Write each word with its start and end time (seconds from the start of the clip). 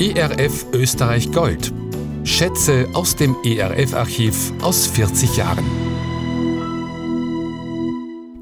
ERF 0.00 0.66
Österreich 0.72 1.30
Gold. 1.30 1.72
Schätze 2.24 2.88
aus 2.94 3.14
dem 3.14 3.36
ERF-Archiv 3.44 4.52
aus 4.60 4.88
40 4.88 5.36
Jahren. 5.36 5.64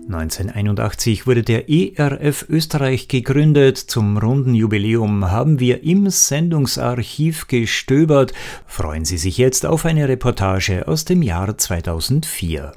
1981 0.08 1.26
wurde 1.26 1.42
der 1.42 1.68
ERF 1.68 2.46
Österreich 2.48 3.08
gegründet. 3.08 3.76
Zum 3.76 4.16
runden 4.16 4.54
Jubiläum 4.54 5.30
haben 5.30 5.60
wir 5.60 5.84
im 5.84 6.08
Sendungsarchiv 6.08 7.48
gestöbert. 7.48 8.32
Freuen 8.66 9.04
Sie 9.04 9.18
sich 9.18 9.36
jetzt 9.36 9.66
auf 9.66 9.84
eine 9.84 10.08
Reportage 10.08 10.88
aus 10.88 11.04
dem 11.04 11.20
Jahr 11.20 11.58
2004. 11.58 12.72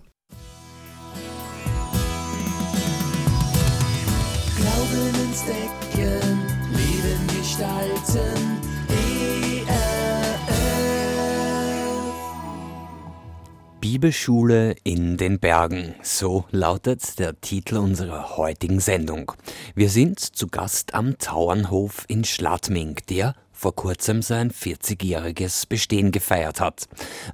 Bibelschule 14.05 14.75
in 14.83 15.18
den 15.18 15.39
Bergen. 15.39 15.95
So 16.04 16.46
lautet 16.51 17.18
der 17.18 17.41
Titel 17.41 17.77
unserer 17.77 18.37
heutigen 18.37 18.79
Sendung. 18.79 19.32
Wir 19.73 19.89
sind 19.89 20.19
zu 20.19 20.46
Gast 20.46 20.93
am 20.93 21.18
Tauernhof 21.18 22.05
in 22.07 22.23
Schladming, 22.23 22.97
der 23.10 23.33
vor 23.51 23.75
kurzem 23.75 24.21
sein 24.21 24.51
40-jähriges 24.51 25.68
Bestehen 25.68 26.11
gefeiert 26.11 26.61
hat. 26.61 26.87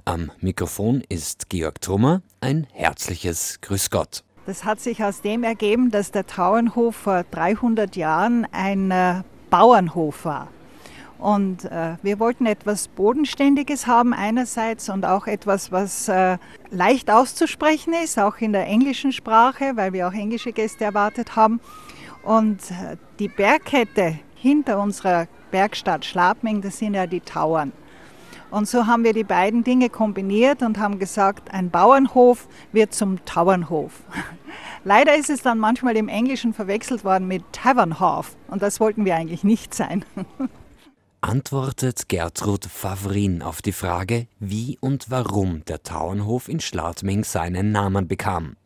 Am 0.06 0.30
Mikrofon 0.40 1.02
ist 1.10 1.50
Georg 1.50 1.82
Trummer. 1.82 2.22
Ein 2.40 2.66
herzliches 2.72 3.60
Grüß 3.60 3.90
Gott. 3.90 4.24
Das 4.46 4.64
hat 4.64 4.80
sich 4.80 5.04
aus 5.04 5.20
dem 5.20 5.44
ergeben, 5.44 5.90
dass 5.90 6.10
der 6.10 6.26
Tauernhof 6.26 6.96
vor 6.96 7.26
300 7.32 7.96
Jahren 7.96 8.46
ein 8.50 8.90
äh, 8.90 9.20
Bauernhof 9.50 10.24
war. 10.24 10.48
Und 11.22 11.66
äh, 11.66 11.94
wir 12.02 12.18
wollten 12.18 12.46
etwas 12.46 12.88
Bodenständiges 12.88 13.86
haben 13.86 14.12
einerseits 14.12 14.88
und 14.88 15.06
auch 15.06 15.28
etwas, 15.28 15.70
was 15.70 16.08
äh, 16.08 16.36
leicht 16.70 17.12
auszusprechen 17.12 17.94
ist, 17.94 18.18
auch 18.18 18.38
in 18.38 18.52
der 18.52 18.66
englischen 18.66 19.12
Sprache, 19.12 19.76
weil 19.76 19.92
wir 19.92 20.08
auch 20.08 20.12
englische 20.12 20.50
Gäste 20.50 20.84
erwartet 20.84 21.36
haben. 21.36 21.60
Und 22.24 22.58
äh, 22.72 22.96
die 23.20 23.28
Bergkette 23.28 24.18
hinter 24.34 24.80
unserer 24.80 25.28
Bergstadt 25.52 26.04
Schlapming, 26.04 26.60
das 26.60 26.78
sind 26.78 26.94
ja 26.94 27.06
die 27.06 27.20
Tauern. 27.20 27.70
Und 28.50 28.66
so 28.66 28.88
haben 28.88 29.04
wir 29.04 29.12
die 29.12 29.22
beiden 29.22 29.62
Dinge 29.62 29.90
kombiniert 29.90 30.60
und 30.62 30.80
haben 30.80 30.98
gesagt, 30.98 31.54
ein 31.54 31.70
Bauernhof 31.70 32.48
wird 32.72 32.94
zum 32.94 33.24
Tauernhof. 33.26 33.92
Leider 34.84 35.14
ist 35.14 35.30
es 35.30 35.40
dann 35.40 35.60
manchmal 35.60 35.96
im 35.96 36.08
Englischen 36.08 36.52
verwechselt 36.52 37.04
worden 37.04 37.28
mit 37.28 37.44
Tavernhof 37.52 38.34
und 38.48 38.60
das 38.60 38.80
wollten 38.80 39.04
wir 39.04 39.14
eigentlich 39.14 39.44
nicht 39.44 39.72
sein. 39.72 40.04
antwortet 41.22 42.08
Gertrud 42.08 42.66
Favrin 42.66 43.42
auf 43.42 43.62
die 43.62 43.72
Frage, 43.72 44.26
wie 44.40 44.76
und 44.80 45.08
warum 45.08 45.64
der 45.64 45.82
Tauernhof 45.84 46.48
in 46.48 46.58
Schladming 46.58 47.22
seinen 47.22 47.70
Namen 47.70 48.08
bekam. 48.08 48.56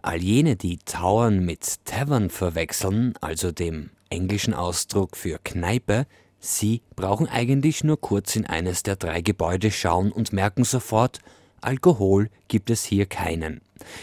All 0.00 0.20
jene, 0.22 0.56
die 0.56 0.78
Tauern 0.78 1.44
mit 1.44 1.84
Tavern 1.84 2.30
verwechseln, 2.30 3.12
also 3.20 3.52
dem 3.52 3.90
englischen 4.08 4.54
Ausdruck 4.54 5.16
für 5.18 5.38
Kneipe, 5.38 6.06
sie 6.40 6.80
brauchen 6.96 7.28
eigentlich 7.28 7.84
nur 7.84 8.00
kurz 8.00 8.36
in 8.36 8.46
eines 8.46 8.82
der 8.82 8.96
drei 8.96 9.20
Gebäude 9.20 9.70
schauen 9.70 10.10
und 10.10 10.32
merken 10.32 10.64
sofort, 10.64 11.20
Alkohol 11.62 12.28
gibt 12.48 12.70
es 12.70 12.84
hier 12.84 13.06
keinen. 13.06 13.60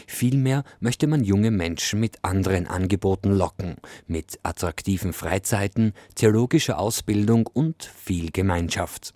Vielmehr 0.07 0.63
möchte 0.79 1.07
man 1.07 1.23
junge 1.23 1.52
Menschen 1.52 1.99
mit 1.99 2.23
anderen 2.23 2.67
Angeboten 2.67 3.31
locken, 3.31 3.75
mit 4.07 4.39
attraktiven 4.43 5.13
Freizeiten, 5.13 5.93
theologischer 6.15 6.80
Ausbildung 6.80 7.47
und 7.47 7.83
viel 7.83 8.31
Gemeinschaft. 8.31 9.13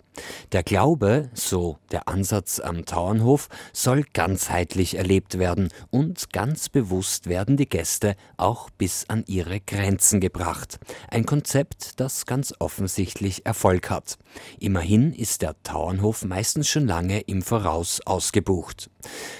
Der 0.52 0.62
Glaube, 0.62 1.30
so 1.34 1.78
der 1.90 2.08
Ansatz 2.08 2.60
am 2.60 2.84
Tauernhof, 2.84 3.48
soll 3.72 4.04
ganzheitlich 4.12 4.96
erlebt 4.96 5.38
werden 5.38 5.68
und 5.90 6.32
ganz 6.32 6.68
bewusst 6.68 7.28
werden 7.28 7.56
die 7.56 7.68
Gäste 7.68 8.14
auch 8.36 8.70
bis 8.70 9.06
an 9.08 9.24
ihre 9.26 9.60
Grenzen 9.60 10.20
gebracht. 10.20 10.78
Ein 11.08 11.26
Konzept, 11.26 11.98
das 12.00 12.26
ganz 12.26 12.54
offensichtlich 12.58 13.44
Erfolg 13.46 13.90
hat. 13.90 14.18
Immerhin 14.60 15.12
ist 15.12 15.42
der 15.42 15.60
Tauernhof 15.62 16.24
meistens 16.24 16.68
schon 16.68 16.86
lange 16.86 17.20
im 17.20 17.42
Voraus 17.42 18.00
ausgebucht. 18.04 18.90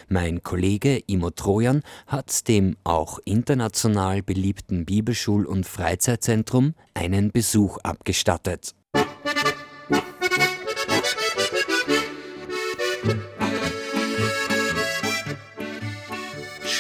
Mein 0.09 0.43
Kollege 0.43 1.01
Imo 1.07 1.31
Trojan 1.31 1.83
hat 2.07 2.49
dem 2.49 2.77
auch 2.85 3.19
international 3.25 4.23
beliebten 4.23 4.85
Bibelschul- 4.85 5.47
und 5.47 5.67
Freizeitzentrum 5.67 6.75
einen 6.95 7.31
Besuch 7.31 7.79
abgestattet. 7.79 8.75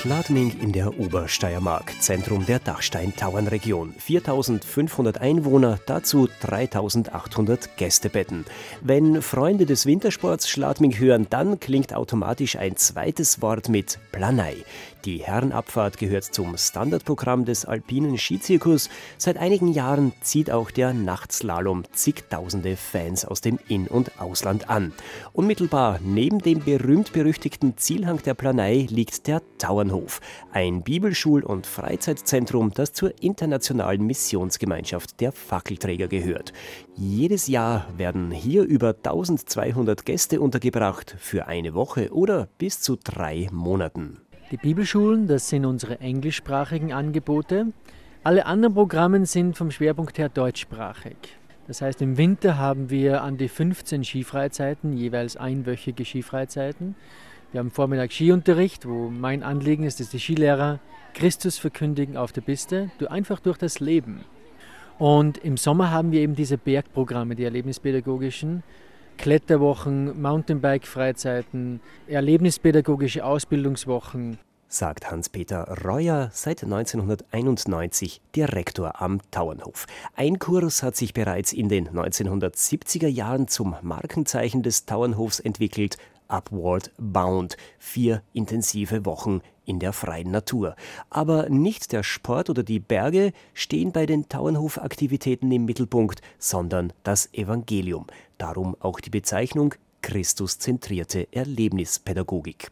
Schladming 0.04 0.60
in 0.60 0.70
der 0.70 1.00
Obersteiermark, 1.00 1.90
Zentrum 2.02 2.44
der 2.44 2.58
Dachstein-Tauernregion. 2.58 3.94
4500 3.96 5.18
Einwohner, 5.18 5.78
dazu 5.86 6.28
3800 6.42 7.78
Gästebetten. 7.78 8.44
Wenn 8.82 9.22
Freunde 9.22 9.64
des 9.64 9.86
Wintersports 9.86 10.50
Schladming 10.50 10.98
hören, 10.98 11.26
dann 11.30 11.58
klingt 11.58 11.94
automatisch 11.94 12.56
ein 12.56 12.76
zweites 12.76 13.40
Wort 13.40 13.70
mit 13.70 13.98
Planei. 14.12 14.56
Die 15.04 15.18
Herrenabfahrt 15.18 15.98
gehört 15.98 16.24
zum 16.24 16.56
Standardprogramm 16.56 17.44
des 17.44 17.66
alpinen 17.66 18.16
Skizirkus. 18.16 18.88
Seit 19.18 19.36
einigen 19.36 19.68
Jahren 19.68 20.14
zieht 20.22 20.50
auch 20.50 20.70
der 20.70 20.94
Nachtslalom 20.94 21.84
zigtausende 21.92 22.74
Fans 22.76 23.26
aus 23.26 23.42
dem 23.42 23.58
In- 23.68 23.86
und 23.86 24.18
Ausland 24.18 24.70
an. 24.70 24.94
Unmittelbar 25.34 26.00
neben 26.02 26.38
dem 26.38 26.60
berühmt-berüchtigten 26.60 27.76
Zielhang 27.76 28.22
der 28.22 28.32
Planei 28.32 28.86
liegt 28.88 29.26
der 29.26 29.42
Tauernhof, 29.58 30.22
ein 30.52 30.82
Bibelschul- 30.82 31.44
und 31.44 31.66
Freizeitzentrum, 31.66 32.72
das 32.72 32.94
zur 32.94 33.12
internationalen 33.22 34.06
Missionsgemeinschaft 34.06 35.20
der 35.20 35.32
Fackelträger 35.32 36.08
gehört. 36.08 36.54
Jedes 36.96 37.46
Jahr 37.46 37.86
werden 37.98 38.30
hier 38.30 38.62
über 38.62 38.94
1200 38.94 40.06
Gäste 40.06 40.40
untergebracht 40.40 41.14
für 41.18 41.46
eine 41.46 41.74
Woche 41.74 42.10
oder 42.10 42.48
bis 42.56 42.80
zu 42.80 42.96
drei 42.96 43.48
Monaten. 43.52 44.23
Die 44.54 44.58
Bibelschulen, 44.68 45.26
das 45.26 45.48
sind 45.48 45.64
unsere 45.64 45.98
englischsprachigen 45.98 46.92
Angebote. 46.92 47.72
Alle 48.22 48.46
anderen 48.46 48.74
Programme 48.74 49.26
sind 49.26 49.56
vom 49.56 49.72
Schwerpunkt 49.72 50.16
her 50.16 50.28
deutschsprachig. 50.28 51.16
Das 51.66 51.82
heißt, 51.82 52.00
im 52.02 52.16
Winter 52.18 52.56
haben 52.56 52.88
wir 52.88 53.24
an 53.24 53.36
die 53.36 53.48
15 53.48 54.04
Skifreizeiten, 54.04 54.96
jeweils 54.96 55.36
einwöchige 55.36 56.04
Skifreizeiten. 56.04 56.94
Wir 57.50 57.58
haben 57.58 57.72
Vormittag 57.72 58.12
Skiunterricht, 58.12 58.86
wo 58.86 59.10
mein 59.10 59.42
Anliegen 59.42 59.82
ist, 59.82 59.98
dass 59.98 60.10
die 60.10 60.20
Skilehrer 60.20 60.78
Christus 61.14 61.58
verkündigen 61.58 62.16
auf 62.16 62.30
der 62.30 62.42
Piste, 62.42 62.92
einfach 63.08 63.40
durch 63.40 63.58
das 63.58 63.80
Leben. 63.80 64.20
Und 65.00 65.38
im 65.38 65.56
Sommer 65.56 65.90
haben 65.90 66.12
wir 66.12 66.20
eben 66.20 66.36
diese 66.36 66.58
Bergprogramme, 66.58 67.34
die 67.34 67.42
erlebnispädagogischen, 67.42 68.62
Kletterwochen, 69.18 70.20
Mountainbike-Freizeiten, 70.20 71.80
erlebnispädagogische 72.06 73.24
Ausbildungswochen. 73.24 74.38
Sagt 74.68 75.10
Hans-Peter 75.10 75.84
Reuer, 75.84 76.30
seit 76.32 76.64
1991 76.64 78.20
Direktor 78.34 79.00
am 79.00 79.20
Tauernhof. 79.30 79.86
Ein 80.16 80.38
Kurs 80.38 80.82
hat 80.82 80.96
sich 80.96 81.14
bereits 81.14 81.52
in 81.52 81.68
den 81.68 81.90
1970er 81.90 83.06
Jahren 83.06 83.46
zum 83.46 83.76
Markenzeichen 83.82 84.62
des 84.64 84.84
Tauernhofs 84.84 85.38
entwickelt, 85.38 85.96
Upward 86.28 86.90
Bound. 86.98 87.56
Vier 87.78 88.22
intensive 88.32 89.04
Wochen 89.04 89.42
in 89.64 89.78
der 89.78 89.92
freien 89.92 90.30
Natur. 90.30 90.74
Aber 91.10 91.48
nicht 91.48 91.92
der 91.92 92.02
Sport 92.02 92.50
oder 92.50 92.62
die 92.62 92.80
Berge 92.80 93.32
stehen 93.52 93.92
bei 93.92 94.06
den 94.06 94.28
Tauernhof-Aktivitäten 94.28 95.50
im 95.52 95.64
Mittelpunkt, 95.64 96.20
sondern 96.38 96.92
das 97.02 97.32
Evangelium. 97.32 98.06
Darum 98.38 98.76
auch 98.80 99.00
die 99.00 99.10
Bezeichnung 99.10 99.74
Christuszentrierte 100.02 101.28
Erlebnispädagogik. 101.32 102.70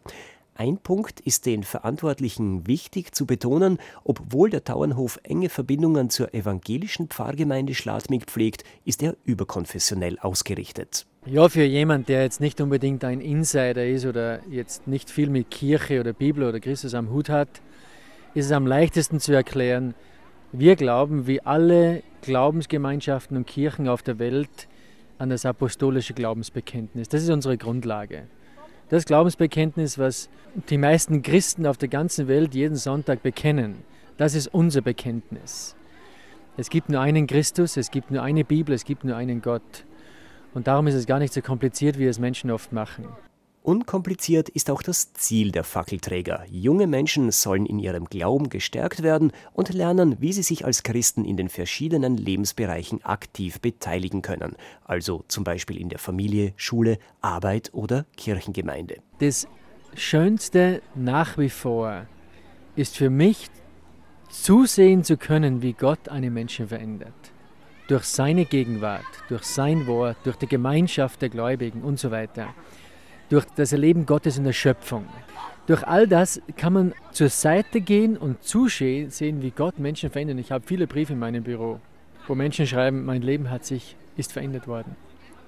Ein 0.54 0.76
Punkt 0.76 1.20
ist 1.20 1.46
den 1.46 1.62
Verantwortlichen 1.62 2.66
wichtig 2.66 3.14
zu 3.14 3.24
betonen, 3.24 3.78
obwohl 4.04 4.50
der 4.50 4.64
Tauernhof 4.64 5.18
enge 5.22 5.48
Verbindungen 5.48 6.10
zur 6.10 6.34
evangelischen 6.34 7.08
Pfarrgemeinde 7.08 7.74
Schladming 7.74 8.20
pflegt, 8.20 8.62
ist 8.84 9.02
er 9.02 9.16
überkonfessionell 9.24 10.18
ausgerichtet. 10.18 11.06
Ja, 11.24 11.48
für 11.48 11.64
jemand, 11.64 12.08
der 12.08 12.22
jetzt 12.22 12.40
nicht 12.40 12.60
unbedingt 12.60 13.02
ein 13.02 13.22
Insider 13.22 13.86
ist 13.86 14.04
oder 14.04 14.40
jetzt 14.50 14.86
nicht 14.86 15.08
viel 15.08 15.30
mit 15.30 15.50
Kirche 15.50 16.00
oder 16.00 16.12
Bibel 16.12 16.44
oder 16.44 16.60
Christus 16.60 16.92
am 16.92 17.10
Hut 17.10 17.30
hat, 17.30 17.62
ist 18.34 18.46
es 18.46 18.52
am 18.52 18.66
leichtesten 18.66 19.20
zu 19.20 19.32
erklären, 19.32 19.94
wir 20.52 20.76
glauben 20.76 21.26
wie 21.26 21.40
alle 21.40 22.02
Glaubensgemeinschaften 22.20 23.38
und 23.38 23.46
Kirchen 23.46 23.88
auf 23.88 24.02
der 24.02 24.18
Welt 24.18 24.68
an 25.18 25.30
das 25.30 25.46
apostolische 25.46 26.14
Glaubensbekenntnis. 26.14 27.08
Das 27.08 27.22
ist 27.22 27.30
unsere 27.30 27.56
Grundlage. 27.56 28.24
Das 28.88 29.04
Glaubensbekenntnis, 29.04 29.98
was 29.98 30.28
die 30.68 30.78
meisten 30.78 31.22
Christen 31.22 31.66
auf 31.66 31.78
der 31.78 31.88
ganzen 31.88 32.28
Welt 32.28 32.54
jeden 32.54 32.76
Sonntag 32.76 33.22
bekennen, 33.22 33.84
das 34.18 34.34
ist 34.34 34.48
unser 34.48 34.82
Bekenntnis. 34.82 35.74
Es 36.56 36.68
gibt 36.68 36.90
nur 36.90 37.00
einen 37.00 37.26
Christus, 37.26 37.78
es 37.78 37.90
gibt 37.90 38.10
nur 38.10 38.22
eine 38.22 38.44
Bibel, 38.44 38.74
es 38.74 38.84
gibt 38.84 39.04
nur 39.04 39.16
einen 39.16 39.40
Gott. 39.40 39.84
Und 40.52 40.66
darum 40.66 40.86
ist 40.86 40.94
es 40.94 41.06
gar 41.06 41.18
nicht 41.18 41.32
so 41.32 41.40
kompliziert, 41.40 41.98
wie 41.98 42.06
es 42.06 42.18
Menschen 42.18 42.50
oft 42.50 42.72
machen. 42.72 43.08
Unkompliziert 43.62 44.48
ist 44.48 44.70
auch 44.70 44.82
das 44.82 45.12
Ziel 45.12 45.52
der 45.52 45.62
Fackelträger. 45.62 46.44
Junge 46.50 46.88
Menschen 46.88 47.30
sollen 47.30 47.64
in 47.64 47.78
ihrem 47.78 48.06
Glauben 48.06 48.48
gestärkt 48.48 49.04
werden 49.04 49.30
und 49.52 49.72
lernen, 49.72 50.16
wie 50.18 50.32
sie 50.32 50.42
sich 50.42 50.64
als 50.64 50.82
Christen 50.82 51.24
in 51.24 51.36
den 51.36 51.48
verschiedenen 51.48 52.16
Lebensbereichen 52.16 53.04
aktiv 53.04 53.60
beteiligen 53.60 54.20
können. 54.20 54.56
Also 54.84 55.24
zum 55.28 55.44
Beispiel 55.44 55.80
in 55.80 55.90
der 55.90 56.00
Familie, 56.00 56.54
Schule, 56.56 56.98
Arbeit 57.20 57.70
oder 57.72 58.04
Kirchengemeinde. 58.16 58.96
Das 59.20 59.46
Schönste 59.94 60.82
nach 60.96 61.38
wie 61.38 61.50
vor 61.50 62.06
ist 62.74 62.96
für 62.96 63.10
mich 63.10 63.46
zusehen 64.28 65.04
zu 65.04 65.16
können, 65.16 65.62
wie 65.62 65.74
Gott 65.74 66.08
einen 66.08 66.34
Menschen 66.34 66.66
verändert. 66.66 67.14
Durch 67.86 68.04
seine 68.04 68.44
Gegenwart, 68.44 69.04
durch 69.28 69.44
sein 69.44 69.86
Wort, 69.86 70.16
durch 70.24 70.36
die 70.36 70.48
Gemeinschaft 70.48 71.22
der 71.22 71.28
Gläubigen 71.28 71.82
und 71.82 72.00
so 72.00 72.10
weiter 72.10 72.48
durch 73.32 73.46
das 73.56 73.72
Erleben 73.72 74.04
Gottes 74.04 74.36
in 74.36 74.44
der 74.44 74.52
Schöpfung. 74.52 75.06
Durch 75.66 75.84
all 75.84 76.06
das 76.06 76.42
kann 76.58 76.74
man 76.74 76.92
zur 77.12 77.30
Seite 77.30 77.80
gehen 77.80 78.18
und 78.18 78.42
zusehen, 78.42 79.08
sehen, 79.08 79.40
wie 79.40 79.50
Gott 79.50 79.78
Menschen 79.78 80.10
verändert. 80.10 80.38
Ich 80.38 80.52
habe 80.52 80.66
viele 80.66 80.86
Briefe 80.86 81.14
in 81.14 81.18
meinem 81.18 81.42
Büro, 81.42 81.80
wo 82.26 82.34
Menschen 82.34 82.66
schreiben, 82.66 83.06
mein 83.06 83.22
Leben 83.22 83.48
hat 83.48 83.64
sich, 83.64 83.96
ist 84.18 84.34
verändert 84.34 84.68
worden. 84.68 84.96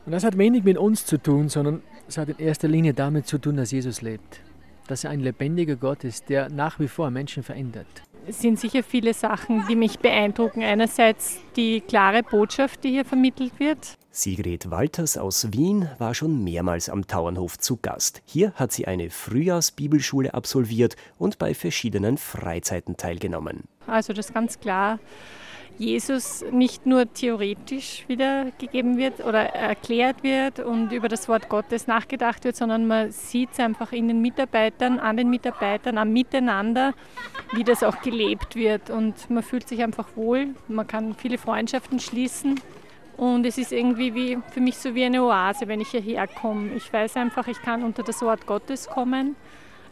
Und 0.06 0.12
das 0.12 0.25
hat 0.25 0.38
wenig 0.38 0.64
mit 0.64 0.78
uns 0.78 1.04
zu 1.04 1.19
tun, 1.19 1.50
sondern 1.50 1.82
es 2.08 2.16
hat 2.16 2.31
in 2.31 2.38
erster 2.38 2.69
Linie 2.69 2.94
damit 2.94 3.26
zu 3.26 3.36
tun, 3.36 3.56
dass 3.56 3.70
Jesus 3.70 4.00
lebt. 4.00 4.40
Dass 4.86 5.04
er 5.04 5.10
ein 5.10 5.20
lebendiger 5.20 5.76
Gott 5.76 6.04
ist, 6.04 6.31
der 6.31 6.48
nach 6.48 6.81
wie 6.81 6.88
vor 6.88 7.10
Menschen 7.10 7.42
verändert. 7.42 8.02
Es 8.26 8.41
sind 8.41 8.59
sicher 8.59 8.82
viele 8.82 9.12
Sachen, 9.12 9.67
die 9.69 9.76
mich 9.76 9.99
beeindrucken. 9.99 10.62
Einerseits 10.62 11.41
die 11.56 11.82
klare 11.82 12.23
Botschaft, 12.23 12.82
die 12.82 12.91
hier 12.91 13.05
vermittelt 13.05 13.61
wird. 13.61 13.99
Sigrid 14.11 14.71
Walters 14.71 15.19
aus 15.19 15.53
Wien 15.53 15.91
war 15.99 16.15
schon 16.15 16.43
mehrmals 16.43 16.88
am 16.88 17.06
Tauernhof 17.06 17.59
zu 17.59 17.76
Gast. 17.76 18.23
Hier 18.25 18.53
hat 18.55 18.73
sie 18.73 18.87
eine 18.87 19.11
Frühjahrsbibelschule 19.11 20.32
absolviert 20.32 20.97
und 21.19 21.38
bei 21.38 21.53
verschiedenen 21.53 22.17
Freizeiten 22.17 22.97
teilgenommen. 22.97 23.65
Also 23.87 24.12
das 24.12 24.32
ganz 24.32 24.59
klar 24.59 25.00
Jesus 25.79 26.44
nicht 26.50 26.87
nur 26.87 27.12
theoretisch 27.12 28.05
wiedergegeben 28.06 28.97
wird 28.97 29.25
oder 29.25 29.41
erklärt 29.55 30.23
wird 30.23 30.61
und 30.61 30.93
über 30.93 31.09
das 31.09 31.29
Wort 31.29 31.49
Gottes 31.49 31.87
nachgedacht 31.87 32.44
wird, 32.44 32.56
sondern 32.56 32.87
man 32.87 33.11
sieht 33.11 33.50
es 33.53 33.61
einfach 33.61 33.93
in 33.93 34.09
den 34.09 34.21
Mitarbeitern, 34.21 35.00
an 35.00 35.17
den 35.17 35.31
Mitarbeitern, 35.31 35.99
am 35.99 36.12
Miteinander, 36.12 36.94
wie 37.53 37.65
das 37.65 37.82
auch 37.82 38.03
gelebt 38.03 38.55
wird. 38.55 38.91
Und 38.91 39.31
man 39.31 39.43
fühlt 39.43 39.69
sich 39.69 39.82
einfach 39.82 40.09
wohl, 40.15 40.55
man 40.69 40.87
kann 40.87 41.15
viele 41.15 41.38
Freundschaften 41.38 41.99
schließen 41.99 42.61
und 43.17 43.47
es 43.47 43.59
ist 43.59 43.73
irgendwie 43.73 44.15
wie, 44.15 44.38
für 44.50 44.61
mich 44.61 44.77
so 44.77 44.94
wie 44.94 45.05
eine 45.05 45.23
Oase, 45.23 45.69
wenn 45.69 45.81
ich 45.81 45.88
hierher 45.88 46.27
komme. 46.27 46.75
Ich 46.75 46.93
weiß 46.93 47.17
einfach, 47.17 47.47
ich 47.47 47.61
kann 47.62 47.82
unter 47.85 48.03
das 48.03 48.23
Wort 48.23 48.47
Gottes 48.47 48.88
kommen. 48.88 49.37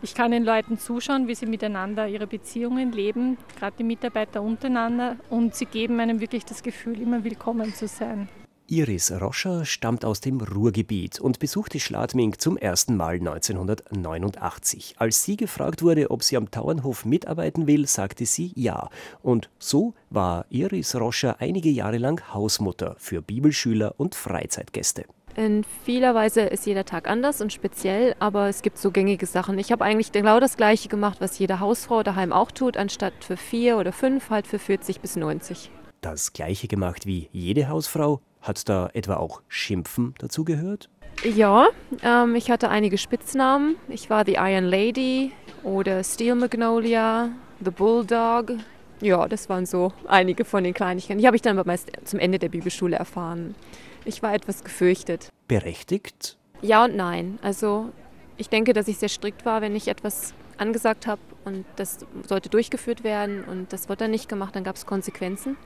Ich 0.04 0.14
kann 0.14 0.32
den 0.32 0.42
Leuten 0.42 0.78
zuschauen, 0.78 1.28
wie 1.28 1.36
sie 1.36 1.46
miteinander 1.46 2.08
ihre 2.08 2.26
Beziehungen 2.26 2.90
leben, 2.90 3.38
gerade 3.56 3.76
die 3.78 3.84
Mitarbeiter 3.84 4.42
untereinander. 4.42 5.16
Und 5.30 5.54
sie 5.54 5.64
geben 5.64 6.00
einem 6.00 6.20
wirklich 6.20 6.44
das 6.44 6.64
Gefühl, 6.64 7.00
immer 7.00 7.22
willkommen 7.22 7.72
zu 7.72 7.86
sein. 7.86 8.28
Iris 8.66 9.12
Roscher 9.12 9.64
stammt 9.64 10.04
aus 10.04 10.20
dem 10.20 10.40
Ruhrgebiet 10.40 11.20
und 11.20 11.38
besuchte 11.38 11.78
Schladming 11.78 12.38
zum 12.38 12.56
ersten 12.56 12.96
Mal 12.96 13.16
1989. 13.16 14.94
Als 14.98 15.22
sie 15.22 15.36
gefragt 15.36 15.82
wurde, 15.82 16.10
ob 16.10 16.24
sie 16.24 16.36
am 16.36 16.50
Tauernhof 16.50 17.04
mitarbeiten 17.04 17.68
will, 17.68 17.86
sagte 17.86 18.26
sie 18.26 18.50
ja. 18.56 18.88
Und 19.22 19.50
so 19.60 19.94
war 20.10 20.46
Iris 20.48 20.96
Roscher 20.96 21.36
einige 21.38 21.70
Jahre 21.70 21.98
lang 21.98 22.32
Hausmutter 22.32 22.96
für 22.98 23.22
Bibelschüler 23.22 23.94
und 23.98 24.16
Freizeitgäste. 24.16 25.04
In 25.34 25.64
vieler 25.84 26.14
Weise 26.14 26.42
ist 26.42 26.66
jeder 26.66 26.84
Tag 26.84 27.08
anders 27.08 27.40
und 27.40 27.52
speziell, 27.52 28.14
aber 28.18 28.48
es 28.48 28.60
gibt 28.60 28.76
so 28.76 28.90
gängige 28.90 29.24
Sachen. 29.24 29.58
Ich 29.58 29.72
habe 29.72 29.82
eigentlich 29.82 30.12
genau 30.12 30.40
das 30.40 30.58
Gleiche 30.58 30.88
gemacht, 30.88 31.20
was 31.20 31.38
jede 31.38 31.58
Hausfrau 31.58 32.02
daheim 32.02 32.32
auch 32.32 32.50
tut, 32.50 32.76
anstatt 32.76 33.14
für 33.20 33.38
vier 33.38 33.78
oder 33.78 33.92
fünf 33.92 34.28
halt 34.28 34.46
für 34.46 34.58
40 34.58 35.00
bis 35.00 35.16
90. 35.16 35.70
Das 36.02 36.34
Gleiche 36.34 36.68
gemacht 36.68 37.06
wie 37.06 37.30
jede 37.32 37.68
Hausfrau, 37.68 38.20
hat 38.42 38.68
da 38.68 38.90
etwa 38.92 39.16
auch 39.16 39.40
Schimpfen 39.48 40.14
dazugehört? 40.18 40.90
Ja, 41.24 41.68
ähm, 42.02 42.34
ich 42.34 42.50
hatte 42.50 42.68
einige 42.68 42.98
Spitznamen. 42.98 43.76
Ich 43.88 44.10
war 44.10 44.24
die 44.24 44.34
Iron 44.34 44.64
Lady 44.64 45.32
oder 45.62 46.02
Steel 46.04 46.34
Magnolia, 46.34 47.30
The 47.64 47.70
Bulldog. 47.70 48.52
Ja, 49.00 49.28
das 49.28 49.48
waren 49.48 49.64
so 49.64 49.92
einige 50.08 50.44
von 50.44 50.64
den 50.64 50.74
Kleinigkeiten. 50.74 51.20
Die 51.20 51.26
habe 51.26 51.36
ich 51.36 51.42
dann 51.42 51.58
aber 51.58 51.66
meist 51.66 51.90
zum 52.04 52.18
Ende 52.18 52.38
der 52.38 52.48
Bibelschule 52.48 52.96
erfahren. 52.96 53.54
Ich 54.04 54.22
war 54.22 54.34
etwas 54.34 54.64
gefürchtet. 54.64 55.28
Berechtigt? 55.48 56.36
Ja 56.60 56.84
und 56.84 56.96
nein. 56.96 57.38
Also 57.42 57.90
ich 58.36 58.48
denke, 58.48 58.72
dass 58.72 58.88
ich 58.88 58.98
sehr 58.98 59.08
strikt 59.08 59.44
war, 59.44 59.60
wenn 59.60 59.76
ich 59.76 59.88
etwas 59.88 60.34
angesagt 60.58 61.06
habe 61.06 61.20
und 61.44 61.64
das 61.76 62.06
sollte 62.26 62.48
durchgeführt 62.48 63.04
werden 63.04 63.44
und 63.44 63.72
das 63.72 63.88
wurde 63.88 64.04
dann 64.04 64.10
nicht 64.10 64.28
gemacht, 64.28 64.54
dann 64.54 64.64
gab 64.64 64.76
es 64.76 64.86
Konsequenzen. 64.86 65.56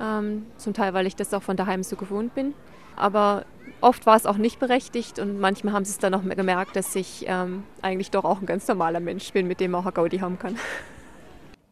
Ähm, 0.00 0.46
zum 0.56 0.74
Teil, 0.74 0.94
weil 0.94 1.06
ich 1.06 1.16
das 1.16 1.32
auch 1.34 1.42
von 1.42 1.56
daheim 1.56 1.82
so 1.82 1.96
gewohnt 1.96 2.34
bin. 2.34 2.54
Aber 2.96 3.44
oft 3.80 4.06
war 4.06 4.16
es 4.16 4.26
auch 4.26 4.36
nicht 4.36 4.58
berechtigt 4.58 5.18
und 5.18 5.38
manchmal 5.38 5.74
haben 5.74 5.84
sie 5.84 5.92
es 5.92 5.98
dann 5.98 6.14
auch 6.14 6.22
gemerkt, 6.22 6.76
dass 6.76 6.94
ich 6.94 7.24
ähm, 7.26 7.64
eigentlich 7.82 8.10
doch 8.10 8.24
auch 8.24 8.40
ein 8.40 8.46
ganz 8.46 8.68
normaler 8.68 9.00
Mensch 9.00 9.32
bin, 9.32 9.46
mit 9.46 9.60
dem 9.60 9.72
man 9.72 9.86
auch 9.86 9.94
Gaudi 9.94 10.18
haben 10.18 10.38
kann. 10.38 10.56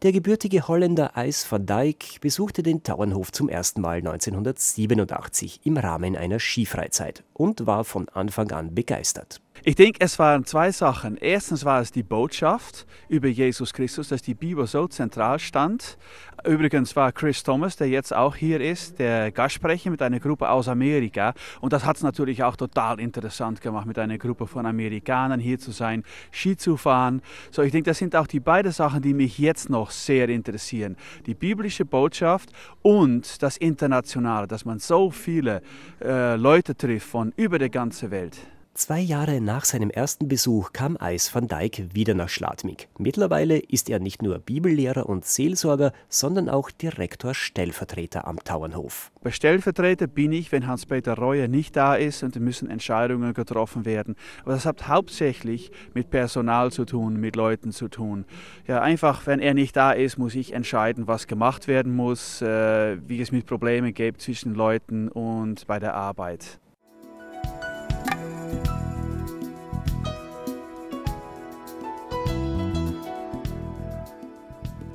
Der 0.03 0.11
gebürtige 0.11 0.67
Holländer 0.67 1.15
Eis 1.15 1.51
van 1.51 1.67
Dijk 1.67 2.21
besuchte 2.21 2.63
den 2.63 2.81
Tauernhof 2.81 3.31
zum 3.31 3.49
ersten 3.49 3.81
Mal 3.81 3.97
1987 3.97 5.59
im 5.63 5.77
Rahmen 5.77 6.15
einer 6.15 6.39
Skifreizeit 6.39 7.23
und 7.33 7.67
war 7.67 7.83
von 7.83 8.09
Anfang 8.09 8.49
an 8.49 8.73
begeistert. 8.73 9.41
Ich 9.63 9.75
denke, 9.75 9.99
es 10.01 10.17
waren 10.17 10.43
zwei 10.43 10.71
Sachen. 10.71 11.17
Erstens 11.17 11.65
war 11.65 11.81
es 11.81 11.91
die 11.91 12.01
Botschaft 12.01 12.87
über 13.09 13.27
Jesus 13.27 13.73
Christus, 13.73 14.07
dass 14.07 14.23
die 14.23 14.33
Bibel 14.33 14.65
so 14.65 14.87
zentral 14.87 15.37
stand. 15.37 15.99
Übrigens 16.43 16.95
war 16.95 17.11
Chris 17.11 17.43
Thomas, 17.43 17.75
der 17.75 17.87
jetzt 17.87 18.11
auch 18.11 18.35
hier 18.35 18.59
ist, 18.59 18.97
der 18.97 19.31
Gastsprecher 19.31 19.91
mit 19.91 20.01
einer 20.01 20.19
Gruppe 20.19 20.49
aus 20.49 20.67
Amerika. 20.67 21.35
Und 21.59 21.73
das 21.73 21.85
hat 21.85 21.97
es 21.97 22.01
natürlich 22.01 22.41
auch 22.41 22.55
total 22.55 22.99
interessant 22.99 23.61
gemacht, 23.61 23.85
mit 23.85 23.99
einer 23.99 24.17
Gruppe 24.17 24.47
von 24.47 24.65
Amerikanern 24.65 25.39
hier 25.39 25.59
zu 25.59 25.69
sein, 25.69 26.05
Ski 26.31 26.57
zu 26.57 26.75
fahren. 26.75 27.21
So, 27.51 27.61
ich 27.61 27.71
denke, 27.71 27.91
das 27.91 27.99
sind 27.99 28.15
auch 28.15 28.25
die 28.25 28.39
beiden 28.39 28.71
Sachen, 28.71 29.03
die 29.03 29.13
mich 29.13 29.37
jetzt 29.37 29.69
noch 29.69 29.91
sehr 29.91 30.27
interessieren. 30.29 30.97
Die 31.27 31.35
biblische 31.35 31.85
Botschaft 31.85 32.49
und 32.81 33.43
das 33.43 33.57
Internationale, 33.57 34.47
dass 34.47 34.65
man 34.65 34.79
so 34.79 35.11
viele 35.11 35.61
äh, 36.03 36.35
Leute 36.35 36.75
trifft 36.75 37.07
von 37.07 37.31
über 37.35 37.59
der 37.59 37.69
ganzen 37.69 38.09
Welt. 38.09 38.39
Zwei 38.73 39.01
Jahre 39.01 39.41
nach 39.41 39.65
seinem 39.65 39.89
ersten 39.89 40.29
Besuch 40.29 40.71
kam 40.71 40.95
Eis 40.97 41.35
van 41.35 41.49
Dijk 41.49 41.93
wieder 41.93 42.13
nach 42.13 42.29
Schladming. 42.29 42.77
Mittlerweile 42.97 43.59
ist 43.59 43.89
er 43.89 43.99
nicht 43.99 44.21
nur 44.21 44.39
Bibellehrer 44.39 45.09
und 45.09 45.25
Seelsorger, 45.25 45.91
sondern 46.07 46.47
auch 46.47 46.71
Direktor-Stellvertreter 46.71 48.25
am 48.25 48.41
Tauernhof. 48.41 49.11
Bei 49.21 49.31
Stellvertreter 49.31 50.07
bin 50.07 50.31
ich, 50.31 50.53
wenn 50.53 50.67
Hans-Peter 50.67 51.15
Reuer 51.15 51.49
nicht 51.49 51.75
da 51.75 51.95
ist 51.95 52.23
und 52.23 52.39
müssen 52.39 52.69
Entscheidungen 52.69 53.33
getroffen 53.33 53.83
werden. 53.83 54.15
Aber 54.43 54.53
das 54.53 54.65
hat 54.65 54.87
hauptsächlich 54.87 55.71
mit 55.93 56.09
Personal 56.09 56.71
zu 56.71 56.85
tun, 56.85 57.17
mit 57.17 57.35
Leuten 57.35 57.73
zu 57.73 57.89
tun. 57.89 58.23
Ja, 58.67 58.81
einfach, 58.81 59.27
wenn 59.27 59.41
er 59.41 59.53
nicht 59.53 59.75
da 59.75 59.91
ist, 59.91 60.17
muss 60.17 60.33
ich 60.33 60.53
entscheiden, 60.53 61.07
was 61.07 61.27
gemacht 61.27 61.67
werden 61.67 61.93
muss, 61.93 62.41
äh, 62.41 62.97
wie 63.05 63.21
es 63.21 63.33
mit 63.33 63.47
Problemen 63.47 63.93
gibt 63.93 64.21
zwischen 64.21 64.55
Leuten 64.55 65.09
und 65.09 65.67
bei 65.67 65.77
der 65.77 65.93
Arbeit. 65.93 66.61
Bye. 68.51 68.90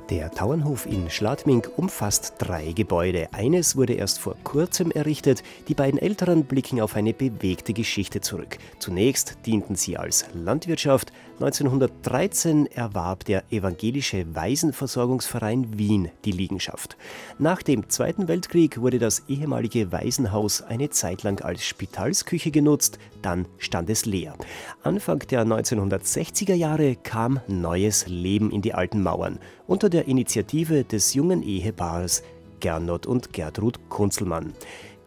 Der 0.09 0.31
Tauernhof 0.31 0.85
in 0.85 1.09
Schladming 1.09 1.67
umfasst 1.75 2.35
drei 2.37 2.71
Gebäude. 2.71 3.27
Eines 3.33 3.75
wurde 3.75 3.91
erst 3.91 4.19
vor 4.19 4.37
kurzem 4.45 4.89
errichtet. 4.89 5.43
Die 5.67 5.73
beiden 5.73 5.99
älteren 5.99 6.45
blicken 6.45 6.79
auf 6.79 6.95
eine 6.95 7.13
bewegte 7.13 7.73
Geschichte 7.73 8.21
zurück. 8.21 8.57
Zunächst 8.79 9.45
dienten 9.45 9.75
sie 9.75 9.97
als 9.97 10.25
Landwirtschaft. 10.33 11.11
1913 11.41 12.67
erwarb 12.67 13.25
der 13.25 13.43
Evangelische 13.51 14.33
Waisenversorgungsverein 14.33 15.77
Wien 15.77 16.09
die 16.23 16.31
Liegenschaft. 16.31 16.95
Nach 17.37 17.61
dem 17.61 17.89
Zweiten 17.89 18.29
Weltkrieg 18.29 18.79
wurde 18.79 18.99
das 18.99 19.23
ehemalige 19.27 19.91
Waisenhaus 19.91 20.61
eine 20.61 20.89
Zeit 20.89 21.23
lang 21.23 21.41
als 21.41 21.65
Spitalsküche 21.65 22.49
genutzt, 22.49 22.97
dann 23.21 23.45
stand 23.57 23.89
es 23.89 24.05
leer. 24.05 24.35
Anfang 24.83 25.19
der 25.19 25.45
1960er 25.45 26.55
Jahre 26.55 26.95
kam 26.95 27.41
neues 27.47 28.07
Leben 28.07 28.51
in 28.51 28.61
die 28.61 28.73
alten 28.73 29.03
Mauern 29.03 29.39
unter 29.67 29.89
der 29.97 30.07
Initiative 30.07 30.83
des 30.83 31.15
jungen 31.15 31.41
Ehepaars 31.41 32.21
Gernot 32.59 33.07
und 33.07 33.33
Gertrud 33.33 33.89
Kunzelmann. 33.89 34.53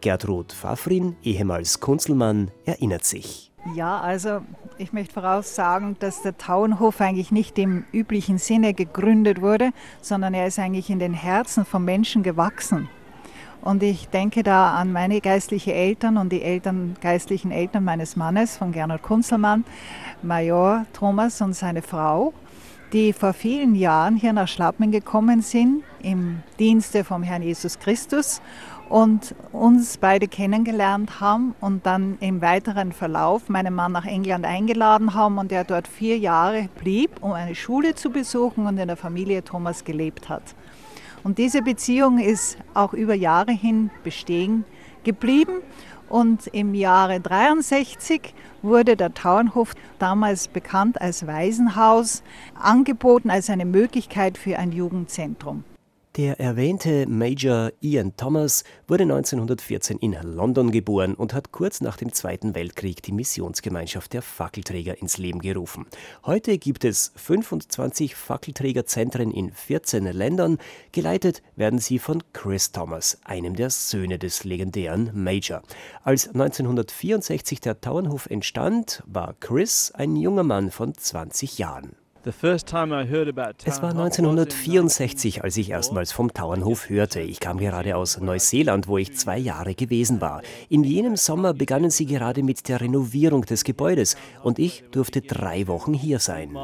Gertrud 0.01 0.51
Pfaffrin, 0.51 1.15
ehemals 1.23 1.79
Kunzelmann, 1.79 2.51
erinnert 2.65 3.05
sich. 3.05 3.53
Ja, 3.73 4.01
also 4.01 4.41
ich 4.77 4.91
möchte 4.91 5.13
voraussagen, 5.13 5.95
dass 5.99 6.23
der 6.23 6.37
Tauenhof 6.37 6.99
eigentlich 6.99 7.31
nicht 7.31 7.57
im 7.57 7.85
üblichen 7.93 8.37
Sinne 8.37 8.73
gegründet 8.73 9.41
wurde, 9.41 9.71
sondern 10.01 10.33
er 10.33 10.47
ist 10.47 10.59
eigentlich 10.59 10.89
in 10.89 10.99
den 10.99 11.13
Herzen 11.13 11.63
von 11.63 11.85
Menschen 11.85 12.21
gewachsen. 12.21 12.89
Und 13.61 13.83
ich 13.83 14.09
denke 14.09 14.43
da 14.43 14.73
an 14.73 14.91
meine 14.91 15.21
geistlichen 15.21 15.71
Eltern 15.71 16.17
und 16.17 16.33
die 16.33 16.41
Eltern, 16.41 16.97
geistlichen 16.99 17.51
Eltern 17.51 17.85
meines 17.85 18.17
Mannes, 18.17 18.57
von 18.57 18.73
Gernot 18.73 19.03
Kunzelmann, 19.03 19.63
Major 20.21 20.85
Thomas 20.91 21.39
und 21.39 21.53
seine 21.53 21.81
Frau, 21.81 22.33
die 22.93 23.13
vor 23.13 23.33
vielen 23.33 23.75
Jahren 23.75 24.15
hier 24.15 24.33
nach 24.33 24.47
Schlappming 24.47 24.91
gekommen 24.91 25.41
sind, 25.41 25.83
im 26.01 26.43
Dienste 26.59 27.03
vom 27.03 27.23
Herrn 27.23 27.41
Jesus 27.41 27.79
Christus 27.79 28.41
und 28.89 29.33
uns 29.53 29.97
beide 29.97 30.27
kennengelernt 30.27 31.21
haben 31.21 31.55
und 31.61 31.85
dann 31.85 32.17
im 32.19 32.41
weiteren 32.41 32.91
Verlauf 32.91 33.47
meinen 33.47 33.73
Mann 33.73 33.93
nach 33.93 34.05
England 34.05 34.45
eingeladen 34.45 35.13
haben 35.13 35.37
und 35.37 35.51
er 35.51 35.63
dort 35.63 35.87
vier 35.87 36.17
Jahre 36.17 36.67
blieb, 36.79 37.11
um 37.21 37.31
eine 37.31 37.55
Schule 37.55 37.95
zu 37.95 38.09
besuchen 38.09 38.65
und 38.65 38.77
in 38.77 38.87
der 38.87 38.97
Familie 38.97 39.43
Thomas 39.43 39.85
gelebt 39.85 40.27
hat. 40.27 40.43
Und 41.23 41.37
diese 41.37 41.61
Beziehung 41.61 42.19
ist 42.19 42.57
auch 42.73 42.93
über 42.93 43.13
Jahre 43.13 43.51
hin 43.51 43.91
bestehen 44.03 44.65
geblieben. 45.03 45.61
Und 46.11 46.47
im 46.47 46.73
Jahre 46.73 47.21
63 47.21 48.33
wurde 48.61 48.97
der 48.97 49.13
Tauernhof, 49.13 49.73
damals 49.97 50.49
bekannt 50.49 50.99
als 50.99 51.25
Waisenhaus, 51.25 52.21
angeboten 52.53 53.29
als 53.29 53.49
eine 53.49 53.63
Möglichkeit 53.63 54.37
für 54.37 54.59
ein 54.59 54.73
Jugendzentrum. 54.73 55.63
Der 56.17 56.41
erwähnte 56.41 57.07
Major 57.07 57.71
Ian 57.79 58.17
Thomas 58.17 58.65
wurde 58.85 59.03
1914 59.03 59.97
in 59.99 60.11
London 60.21 60.69
geboren 60.69 61.13
und 61.13 61.33
hat 61.33 61.53
kurz 61.53 61.79
nach 61.79 61.95
dem 61.95 62.11
Zweiten 62.11 62.53
Weltkrieg 62.53 63.01
die 63.01 63.13
Missionsgemeinschaft 63.13 64.11
der 64.11 64.21
Fackelträger 64.21 65.01
ins 65.01 65.17
Leben 65.17 65.39
gerufen. 65.39 65.85
Heute 66.25 66.57
gibt 66.57 66.83
es 66.83 67.13
25 67.15 68.15
Fackelträgerzentren 68.15 69.31
in 69.31 69.53
14 69.53 70.03
Ländern. 70.03 70.57
Geleitet 70.91 71.41
werden 71.55 71.79
sie 71.79 71.97
von 71.97 72.21
Chris 72.33 72.73
Thomas, 72.73 73.17
einem 73.23 73.55
der 73.55 73.69
Söhne 73.69 74.19
des 74.19 74.43
legendären 74.43 75.11
Major. 75.13 75.61
Als 76.03 76.27
1964 76.27 77.61
der 77.61 77.79
Tauernhof 77.79 78.25
entstand, 78.25 79.01
war 79.05 79.33
Chris 79.39 79.93
ein 79.95 80.17
junger 80.17 80.43
Mann 80.43 80.71
von 80.71 80.93
20 80.93 81.57
Jahren. 81.57 81.95
Es 82.23 83.81
war 83.81 83.89
1964, 83.89 85.43
als 85.43 85.57
ich 85.57 85.71
erstmals 85.71 86.11
vom 86.11 86.31
Tauernhof 86.33 86.89
hörte. 86.89 87.19
Ich 87.21 87.39
kam 87.39 87.57
gerade 87.57 87.95
aus 87.95 88.19
Neuseeland, 88.19 88.87
wo 88.87 88.99
ich 88.99 89.17
zwei 89.17 89.39
Jahre 89.39 89.73
gewesen 89.73 90.21
war. 90.21 90.43
In 90.69 90.83
jenem 90.83 91.15
Sommer 91.15 91.53
begannen 91.53 91.89
sie 91.89 92.05
gerade 92.05 92.43
mit 92.43 92.67
der 92.69 92.81
Renovierung 92.81 93.41
des 93.45 93.63
Gebäudes 93.63 94.17
und 94.43 94.59
ich 94.59 94.83
durfte 94.91 95.21
drei 95.21 95.67
Wochen 95.67 95.93
hier 95.93 96.19
sein. 96.19 96.55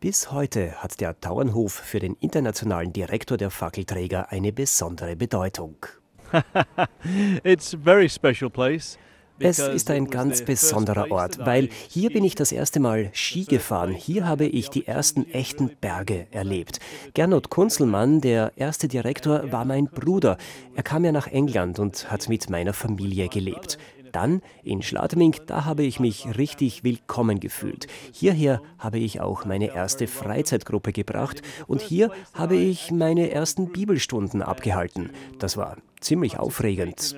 Bis 0.00 0.32
heute 0.32 0.72
hat 0.82 1.00
der 1.00 1.20
Tauernhof 1.20 1.72
für 1.72 1.98
den 1.98 2.14
internationalen 2.20 2.92
Direktor 2.92 3.36
der 3.36 3.50
Fackelträger 3.50 4.30
eine 4.30 4.52
besondere 4.52 5.16
Bedeutung. 5.16 5.76
It's 7.44 7.74
a 7.74 7.78
very 7.78 8.08
special 8.08 8.50
place. 8.50 8.98
Es 9.40 9.58
ist 9.58 9.90
ein 9.90 10.10
ganz 10.10 10.42
besonderer 10.42 11.10
Ort, 11.10 11.38
weil 11.44 11.68
hier 11.88 12.10
bin 12.10 12.22
ich 12.22 12.36
das 12.36 12.52
erste 12.52 12.78
Mal 12.78 13.10
Ski 13.12 13.44
gefahren. 13.44 13.90
Hier 13.90 14.28
habe 14.28 14.46
ich 14.46 14.70
die 14.70 14.86
ersten 14.86 15.28
echten 15.32 15.72
Berge 15.80 16.28
erlebt. 16.30 16.78
Gernot 17.14 17.50
Kunzelmann, 17.50 18.20
der 18.20 18.52
erste 18.54 18.86
Direktor, 18.86 19.50
war 19.50 19.64
mein 19.64 19.86
Bruder. 19.86 20.38
Er 20.76 20.84
kam 20.84 21.04
ja 21.04 21.10
nach 21.10 21.26
England 21.26 21.80
und 21.80 22.12
hat 22.12 22.28
mit 22.28 22.48
meiner 22.48 22.72
Familie 22.72 23.28
gelebt. 23.28 23.76
Dann 24.12 24.40
in 24.62 24.82
Schladming, 24.82 25.34
da 25.46 25.64
habe 25.64 25.82
ich 25.82 25.98
mich 25.98 26.38
richtig 26.38 26.84
willkommen 26.84 27.40
gefühlt. 27.40 27.88
Hierher 28.12 28.62
habe 28.78 29.00
ich 29.00 29.20
auch 29.20 29.44
meine 29.44 29.74
erste 29.74 30.06
Freizeitgruppe 30.06 30.92
gebracht 30.92 31.42
und 31.66 31.80
hier 31.80 32.12
habe 32.34 32.54
ich 32.54 32.92
meine 32.92 33.32
ersten 33.32 33.72
Bibelstunden 33.72 34.42
abgehalten. 34.42 35.10
Das 35.40 35.56
war 35.56 35.78
ziemlich 36.00 36.38
aufregend 36.38 37.16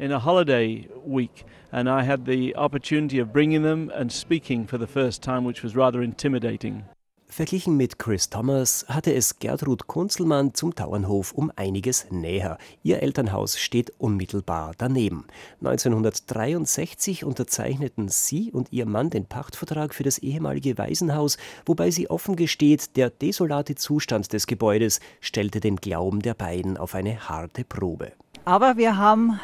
in 0.00 0.12
a 0.12 0.18
holiday 0.18 0.88
week, 1.04 1.44
and 1.70 1.88
I 1.88 2.02
had 2.02 2.24
the 2.24 2.56
opportunity 2.56 3.20
of 3.20 3.32
bringing 3.32 3.62
them 3.62 3.92
and 3.94 4.10
speaking 4.10 4.66
for 4.66 4.78
the 4.78 4.86
first 4.86 5.22
time, 5.22 5.44
which 5.44 5.62
was 5.62 5.76
rather 5.76 6.02
intimidating. 6.02 6.84
Verglichen 7.28 7.76
mit 7.76 8.00
Chris 8.00 8.28
Thomas 8.28 8.84
hatte 8.88 9.14
es 9.14 9.38
Gertrud 9.38 9.86
Kunzelmann 9.86 10.52
zum 10.52 10.74
Tauernhof 10.74 11.32
um 11.32 11.52
einiges 11.54 12.06
näher. 12.10 12.58
Ihr 12.82 13.04
Elternhaus 13.04 13.56
steht 13.56 13.92
unmittelbar 13.98 14.72
daneben. 14.76 15.26
1963 15.60 17.24
unterzeichneten 17.24 18.08
sie 18.08 18.50
und 18.50 18.72
ihr 18.72 18.84
Mann 18.84 19.10
den 19.10 19.26
Pachtvertrag 19.26 19.94
für 19.94 20.02
das 20.02 20.18
ehemalige 20.18 20.76
Waisenhaus, 20.76 21.38
wobei 21.66 21.92
sie 21.92 22.10
offen 22.10 22.34
gesteht, 22.34 22.96
der 22.96 23.10
desolate 23.10 23.76
Zustand 23.76 24.32
des 24.32 24.48
Gebäudes 24.48 24.98
stellte 25.20 25.60
den 25.60 25.76
Glauben 25.76 26.22
der 26.22 26.34
beiden 26.34 26.76
auf 26.78 26.96
eine 26.96 27.28
harte 27.28 27.64
Probe. 27.64 28.10
Aber 28.44 28.76
wir 28.76 28.96
haben 28.96 29.38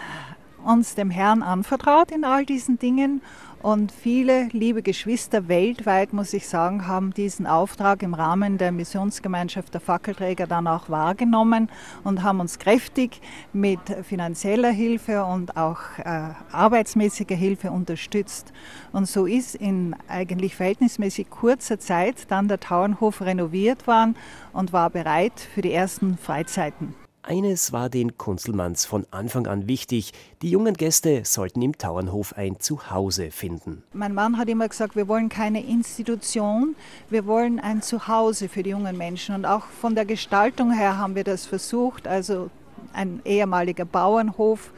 uns 0.67 0.95
dem 0.95 1.11
Herrn 1.11 1.43
anvertraut 1.43 2.11
in 2.11 2.25
all 2.25 2.45
diesen 2.45 2.79
Dingen. 2.79 3.23
Und 3.63 3.91
viele 3.91 4.49
liebe 4.53 4.83
Geschwister 4.83 5.49
weltweit, 5.49 6.13
muss 6.13 6.33
ich 6.35 6.47
sagen, 6.47 6.87
haben 6.87 7.15
diesen 7.15 7.47
Auftrag 7.47 8.03
im 8.03 8.15
Rahmen 8.15 8.59
der 8.59 8.71
Missionsgemeinschaft 8.71 9.73
der 9.73 9.81
Fackelträger 9.81 10.47
dann 10.47 10.67
auch 10.67 10.91
wahrgenommen 10.91 11.71
und 12.05 12.23
haben 12.23 12.41
uns 12.41 12.59
kräftig 12.59 13.21
mit 13.53 13.81
finanzieller 14.05 14.71
Hilfe 14.71 15.25
und 15.25 15.57
auch 15.57 15.81
äh, 15.99 16.31
arbeitsmäßiger 16.53 17.35
Hilfe 17.35 17.71
unterstützt. 17.71 18.53
Und 18.93 19.09
so 19.09 19.27
ist 19.27 19.55
in 19.55 19.97
eigentlich 20.07 20.55
verhältnismäßig 20.55 21.31
kurzer 21.31 21.79
Zeit 21.81 22.31
dann 22.31 22.49
der 22.49 22.61
Tauernhof 22.61 23.23
renoviert 23.23 23.87
worden 23.87 24.17
und 24.53 24.73
war 24.73 24.91
bereit 24.91 25.41
für 25.41 25.63
die 25.63 25.73
ersten 25.73 26.19
Freizeiten. 26.19 27.06
Eines 27.29 27.73
war 27.73 27.89
den 27.89 28.17
Kunzelmanns 28.17 28.87
von 28.87 29.05
Anfang 29.11 29.49
an 29.49 29.67
wichtig, 29.67 30.13
die 30.43 30.51
jungen 30.51 30.75
Gäste 30.75 31.23
sollten 31.25 31.61
im 31.61 31.77
Tauernhof 31.77 32.35
ein 32.37 32.61
Zuhause 32.61 33.33
finden. 33.33 33.83
Mein 33.93 34.15
Mann 34.15 34.39
hat 34.39 34.49
immer 34.49 34.69
gesagt, 34.69 34.95
wir 34.95 35.09
wollen 35.09 35.29
keine 35.29 35.61
Institution, 35.61 36.77
wir 37.11 37.27
wollen 37.27 37.59
ein 37.59 37.83
Zuhause 37.83 38.49
für 38.49 38.63
die 38.63 38.71
jungen 38.71 38.97
Menschen. 38.97 39.35
Und 39.35 39.45
auch 39.45 39.65
von 39.65 39.97
der 39.97 40.05
Gestaltung 40.05 40.71
her 40.71 40.99
haben 40.99 41.17
wir 41.17 41.25
das 41.25 41.47
versucht, 41.47 42.07
also 42.07 42.49
ein 42.93 43.21
ehemaliger 43.25 43.87
Bauernhof, 43.87 44.71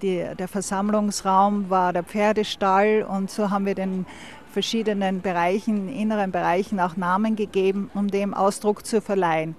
die, 0.00 0.24
der 0.38 0.48
Versammlungsraum 0.48 1.68
war 1.68 1.92
der 1.92 2.02
Pferdestall 2.02 3.06
und 3.06 3.30
so 3.30 3.50
haben 3.50 3.66
wir 3.66 3.74
den 3.74 4.06
verschiedenen 4.50 5.20
Bereichen, 5.20 5.90
inneren 5.90 6.32
Bereichen 6.32 6.80
auch 6.80 6.96
Namen 6.96 7.36
gegeben, 7.36 7.90
um 7.92 8.08
dem 8.08 8.32
Ausdruck 8.32 8.86
zu 8.86 9.02
verleihen. 9.02 9.54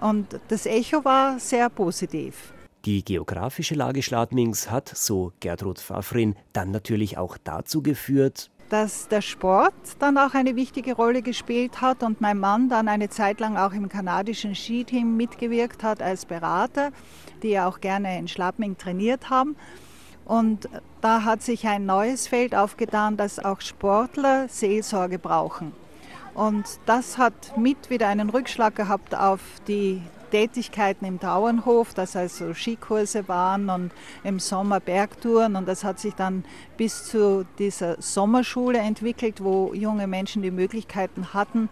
Und 0.00 0.40
das 0.48 0.66
Echo 0.66 1.04
war 1.04 1.38
sehr 1.38 1.68
positiv. 1.70 2.52
Die 2.84 3.04
geografische 3.04 3.74
Lage 3.74 4.02
Schladmings 4.02 4.70
hat, 4.70 4.88
so 4.88 5.32
Gertrud 5.40 5.80
Pfaffrin, 5.80 6.36
dann 6.52 6.70
natürlich 6.70 7.18
auch 7.18 7.36
dazu 7.42 7.82
geführt, 7.82 8.50
dass 8.68 9.08
der 9.08 9.20
Sport 9.20 9.74
dann 9.98 10.18
auch 10.18 10.34
eine 10.34 10.56
wichtige 10.56 10.94
Rolle 10.94 11.22
gespielt 11.22 11.80
hat 11.80 12.02
und 12.02 12.20
mein 12.20 12.38
Mann 12.38 12.68
dann 12.68 12.88
eine 12.88 13.08
Zeit 13.08 13.40
lang 13.40 13.56
auch 13.56 13.72
im 13.72 13.88
kanadischen 13.88 14.54
Skiteam 14.54 15.16
mitgewirkt 15.16 15.82
hat 15.82 16.02
als 16.02 16.26
Berater, 16.26 16.90
die 17.42 17.50
ja 17.50 17.68
auch 17.68 17.80
gerne 17.80 18.18
in 18.18 18.28
Schladming 18.28 18.76
trainiert 18.76 19.30
haben. 19.30 19.56
Und 20.24 20.68
da 21.00 21.22
hat 21.22 21.42
sich 21.42 21.66
ein 21.68 21.86
neues 21.86 22.26
Feld 22.26 22.54
aufgetan, 22.54 23.16
dass 23.16 23.38
auch 23.38 23.60
Sportler 23.60 24.48
Seelsorge 24.48 25.18
brauchen. 25.18 25.72
Und 26.36 26.64
das 26.84 27.16
hat 27.16 27.56
mit 27.56 27.88
wieder 27.88 28.08
einen 28.08 28.28
Rückschlag 28.28 28.76
gehabt 28.76 29.14
auf 29.14 29.40
die 29.66 30.02
Tätigkeiten 30.30 31.06
im 31.06 31.18
Tauernhof, 31.18 31.94
dass 31.94 32.14
also 32.14 32.52
Skikurse 32.52 33.26
waren 33.26 33.70
und 33.70 33.90
im 34.22 34.38
Sommer 34.38 34.78
Bergtouren. 34.80 35.56
Und 35.56 35.66
das 35.66 35.82
hat 35.82 35.98
sich 35.98 36.14
dann 36.14 36.44
bis 36.76 37.04
zu 37.06 37.46
dieser 37.58 37.96
Sommerschule 38.02 38.78
entwickelt, 38.78 39.42
wo 39.42 39.72
junge 39.72 40.06
Menschen 40.06 40.42
die 40.42 40.50
Möglichkeiten 40.50 41.32
hatten, 41.32 41.70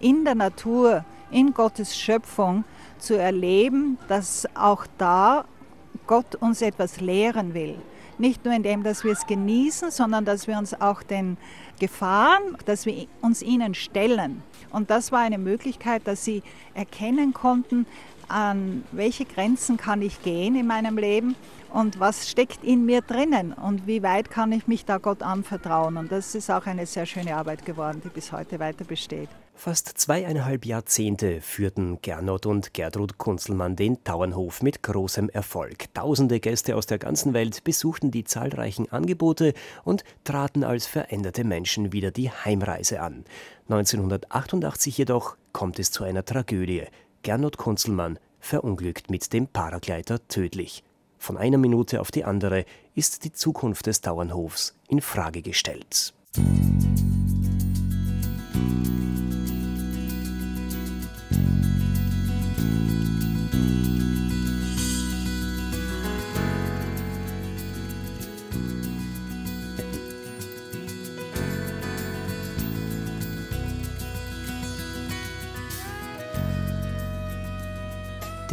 in 0.00 0.24
der 0.24 0.34
Natur, 0.34 1.04
in 1.30 1.52
Gottes 1.52 1.94
Schöpfung 1.94 2.64
zu 2.98 3.18
erleben, 3.18 3.98
dass 4.08 4.48
auch 4.54 4.86
da 4.96 5.44
Gott 6.06 6.36
uns 6.36 6.62
etwas 6.62 7.02
lehren 7.02 7.52
will. 7.52 7.76
Nicht 8.18 8.44
nur 8.44 8.54
indem, 8.54 8.82
dass 8.82 9.04
wir 9.04 9.12
es 9.12 9.26
genießen, 9.26 9.90
sondern 9.90 10.24
dass 10.24 10.46
wir 10.46 10.56
uns 10.56 10.78
auch 10.80 11.02
den 11.02 11.36
Gefahren, 11.78 12.56
dass 12.64 12.86
wir 12.86 13.06
uns 13.20 13.42
ihnen 13.42 13.74
stellen. 13.74 14.42
Und 14.70 14.90
das 14.90 15.12
war 15.12 15.20
eine 15.20 15.38
Möglichkeit, 15.38 16.06
dass 16.06 16.24
sie 16.24 16.42
erkennen 16.74 17.34
konnten, 17.34 17.86
an 18.28 18.84
welche 18.92 19.24
Grenzen 19.24 19.76
kann 19.76 20.02
ich 20.02 20.22
gehen 20.22 20.56
in 20.56 20.66
meinem 20.66 20.98
Leben 20.98 21.36
und 21.72 22.00
was 22.00 22.28
steckt 22.28 22.64
in 22.64 22.84
mir 22.84 23.02
drinnen 23.02 23.52
und 23.52 23.86
wie 23.86 24.02
weit 24.02 24.30
kann 24.30 24.50
ich 24.52 24.66
mich 24.66 24.84
da 24.84 24.98
Gott 24.98 25.22
anvertrauen. 25.22 25.96
Und 25.96 26.10
das 26.10 26.34
ist 26.34 26.50
auch 26.50 26.66
eine 26.66 26.86
sehr 26.86 27.06
schöne 27.06 27.36
Arbeit 27.36 27.64
geworden, 27.64 28.00
die 28.04 28.08
bis 28.08 28.32
heute 28.32 28.58
weiter 28.58 28.84
besteht. 28.84 29.28
Fast 29.56 29.88
zweieinhalb 29.96 30.66
Jahrzehnte 30.66 31.40
führten 31.40 31.98
Gernot 32.02 32.44
und 32.44 32.74
Gertrud 32.74 33.16
Kunzelmann 33.16 33.74
den 33.74 34.04
Tauernhof 34.04 34.62
mit 34.62 34.82
großem 34.82 35.30
Erfolg. 35.30 35.92
Tausende 35.94 36.40
Gäste 36.40 36.76
aus 36.76 36.86
der 36.86 36.98
ganzen 36.98 37.32
Welt 37.32 37.64
besuchten 37.64 38.10
die 38.10 38.22
zahlreichen 38.22 38.92
Angebote 38.92 39.54
und 39.82 40.04
traten 40.24 40.62
als 40.62 40.86
veränderte 40.86 41.42
Menschen 41.42 41.92
wieder 41.92 42.10
die 42.10 42.30
Heimreise 42.30 43.00
an. 43.00 43.24
1988 43.68 44.98
jedoch 44.98 45.36
kommt 45.52 45.78
es 45.78 45.90
zu 45.90 46.04
einer 46.04 46.24
Tragödie. 46.24 46.84
Gernot 47.22 47.56
Kunzelmann 47.56 48.18
verunglückt 48.38 49.10
mit 49.10 49.32
dem 49.32 49.48
Paragleiter 49.48 50.24
tödlich. 50.28 50.84
Von 51.18 51.38
einer 51.38 51.58
Minute 51.58 52.02
auf 52.02 52.10
die 52.10 52.24
andere 52.24 52.66
ist 52.94 53.24
die 53.24 53.32
Zukunft 53.32 53.86
des 53.86 54.02
Dauernhofs 54.02 54.76
in 54.88 55.00
Frage 55.00 55.40
gestellt. 55.40 56.12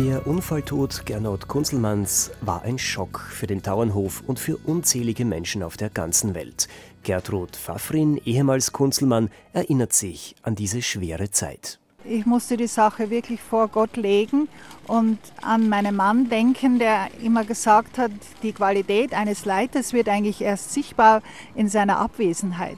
Der 0.04 0.28
Unfalltod 0.28 1.06
Gernot 1.06 1.48
Kunzelmanns 1.48 2.30
war 2.42 2.64
ein 2.64 2.78
Schock 2.78 3.22
für 3.22 3.48
den 3.48 3.64
Tauernhof 3.64 4.22
und 4.28 4.38
für 4.38 4.58
unzählige 4.58 5.24
Menschen 5.24 5.64
auf 5.64 5.78
der 5.78 5.90
ganzen 5.90 6.36
Welt. 6.36 6.68
Gertrud 7.04 7.56
Pfaffrin, 7.56 8.20
ehemals 8.26 8.74
Kunzelmann, 8.74 9.30
erinnert 9.54 9.94
sich 9.94 10.36
an 10.44 10.56
diese 10.56 10.82
schwere 10.82 11.32
Zeit. 11.32 11.80
Ich 12.04 12.26
musste 12.26 12.58
die 12.58 12.68
Sache 12.68 13.10
wirklich 13.12 13.40
vor 13.40 13.70
Gott 13.70 13.96
legen 13.96 14.50
und 14.88 15.20
an 15.42 15.70
meinen 15.70 15.96
Mann 15.96 16.28
denken, 16.28 16.80
der 16.80 17.08
immer 17.24 17.46
gesagt 17.46 17.98
hat, 17.98 18.12
die 18.42 18.52
Qualität 18.52 19.14
eines 19.14 19.46
Leiters 19.46 19.94
wird 19.94 20.10
eigentlich 20.10 20.42
erst 20.42 20.74
sichtbar 20.74 21.22
in 21.56 21.70
seiner 21.70 22.00
Abwesenheit. 22.00 22.78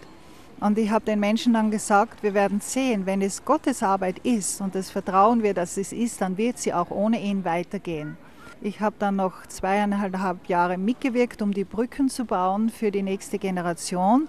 Und 0.66 0.80
ich 0.80 0.90
habe 0.90 1.06
den 1.06 1.20
Menschen 1.20 1.54
dann 1.54 1.70
gesagt, 1.70 2.24
wir 2.24 2.34
werden 2.34 2.60
sehen, 2.60 3.06
wenn 3.06 3.22
es 3.22 3.46
Gottes 3.46 3.84
Arbeit 3.84 4.18
ist 4.24 4.62
und 4.62 4.74
das 4.74 4.90
vertrauen 4.90 5.44
wir, 5.44 5.54
dass 5.54 5.78
es 5.78 5.94
ist, 5.94 6.22
dann 6.22 6.40
wird 6.40 6.58
sie 6.58 6.74
auch 6.74 6.90
ohne 6.90 7.22
ihn 7.22 7.46
weitergehen. 7.46 8.18
Ich 8.62 8.82
habe 8.82 8.96
dann 8.98 9.18
noch 9.18 9.46
zweieinhalb 9.46 10.50
Jahre 10.50 10.80
mitgewirkt, 10.80 11.44
um 11.44 11.54
die 11.54 11.66
Brücken 11.66 12.10
zu 12.10 12.26
bauen 12.26 12.70
für 12.70 12.90
die 12.90 13.04
nächste 13.04 13.38
Generation. 13.38 14.28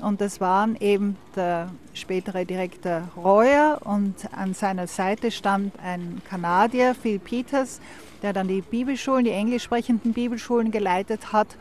Und 0.00 0.20
das 0.20 0.40
waren 0.40 0.74
eben 0.80 1.16
der 1.36 1.70
spätere 1.94 2.44
Direktor 2.44 3.02
Royer 3.16 3.78
und 3.84 4.14
an 4.36 4.54
seiner 4.54 4.88
Seite 4.88 5.30
stand 5.30 5.72
ein 5.78 6.20
Kanadier, 6.28 6.96
Phil 6.96 7.20
Peters, 7.20 7.80
der 8.22 8.32
dann 8.32 8.48
die 8.48 8.60
Bibelschulen, 8.60 9.24
die 9.24 9.30
englisch 9.30 9.62
sprechenden 9.62 10.14
Bibelschulen 10.14 10.72
geleitet 10.72 11.32
hat. 11.32 11.56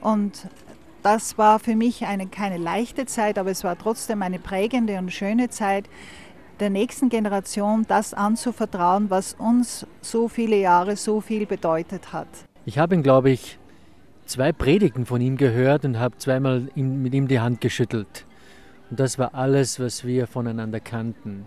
Und 0.00 0.46
das 1.04 1.36
war 1.36 1.58
für 1.58 1.76
mich 1.76 2.06
eine, 2.06 2.26
keine 2.26 2.56
leichte 2.56 3.04
Zeit, 3.04 3.38
aber 3.38 3.50
es 3.50 3.62
war 3.62 3.76
trotzdem 3.78 4.22
eine 4.22 4.38
prägende 4.38 4.98
und 4.98 5.12
schöne 5.12 5.50
Zeit, 5.50 5.84
der 6.60 6.70
nächsten 6.70 7.10
Generation 7.10 7.84
das 7.86 8.14
anzuvertrauen, 8.14 9.10
was 9.10 9.34
uns 9.34 9.86
so 10.00 10.28
viele 10.28 10.56
Jahre 10.56 10.96
so 10.96 11.20
viel 11.20 11.46
bedeutet 11.46 12.12
hat. 12.12 12.28
Ich 12.64 12.78
habe 12.78 12.94
ihn, 12.94 13.02
glaube 13.02 13.30
ich, 13.30 13.58
zwei 14.24 14.52
Predigten 14.52 15.04
von 15.04 15.20
ihm 15.20 15.36
gehört 15.36 15.84
und 15.84 15.98
habe 15.98 16.16
zweimal 16.16 16.68
mit 16.74 17.12
ihm 17.12 17.28
die 17.28 17.40
Hand 17.40 17.60
geschüttelt. 17.60 18.24
Und 18.90 18.98
das 18.98 19.18
war 19.18 19.34
alles, 19.34 19.78
was 19.78 20.04
wir 20.04 20.26
voneinander 20.26 20.80
kannten. 20.80 21.46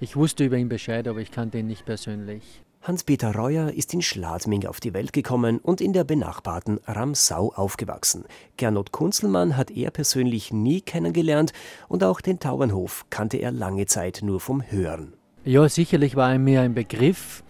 Ich 0.00 0.16
wusste 0.16 0.44
über 0.44 0.56
ihn 0.56 0.68
Bescheid, 0.68 1.06
aber 1.08 1.20
ich 1.20 1.30
kannte 1.30 1.58
ihn 1.58 1.66
nicht 1.66 1.84
persönlich. 1.84 2.63
Hans-Peter 2.86 3.34
Reuer 3.34 3.72
ist 3.72 3.94
in 3.94 4.02
Schladming 4.02 4.66
auf 4.66 4.78
die 4.78 4.92
Welt 4.92 5.14
gekommen 5.14 5.58
und 5.58 5.80
in 5.80 5.94
der 5.94 6.04
benachbarten 6.04 6.78
Ramsau 6.86 7.50
aufgewachsen. 7.54 8.24
Gernot 8.58 8.92
Kunzelmann 8.92 9.56
hat 9.56 9.70
er 9.70 9.90
persönlich 9.90 10.52
nie 10.52 10.82
kennengelernt 10.82 11.54
und 11.88 12.04
auch 12.04 12.20
den 12.20 12.40
Tauernhof 12.40 13.06
kannte 13.08 13.38
er 13.38 13.52
lange 13.52 13.86
Zeit 13.86 14.20
nur 14.22 14.38
vom 14.38 14.62
Hören. 14.70 15.14
Ja, 15.46 15.66
sicherlich 15.66 16.14
war 16.14 16.32
er 16.32 16.38
mir 16.38 16.60
ein 16.60 16.74
Begriff, 16.74 17.42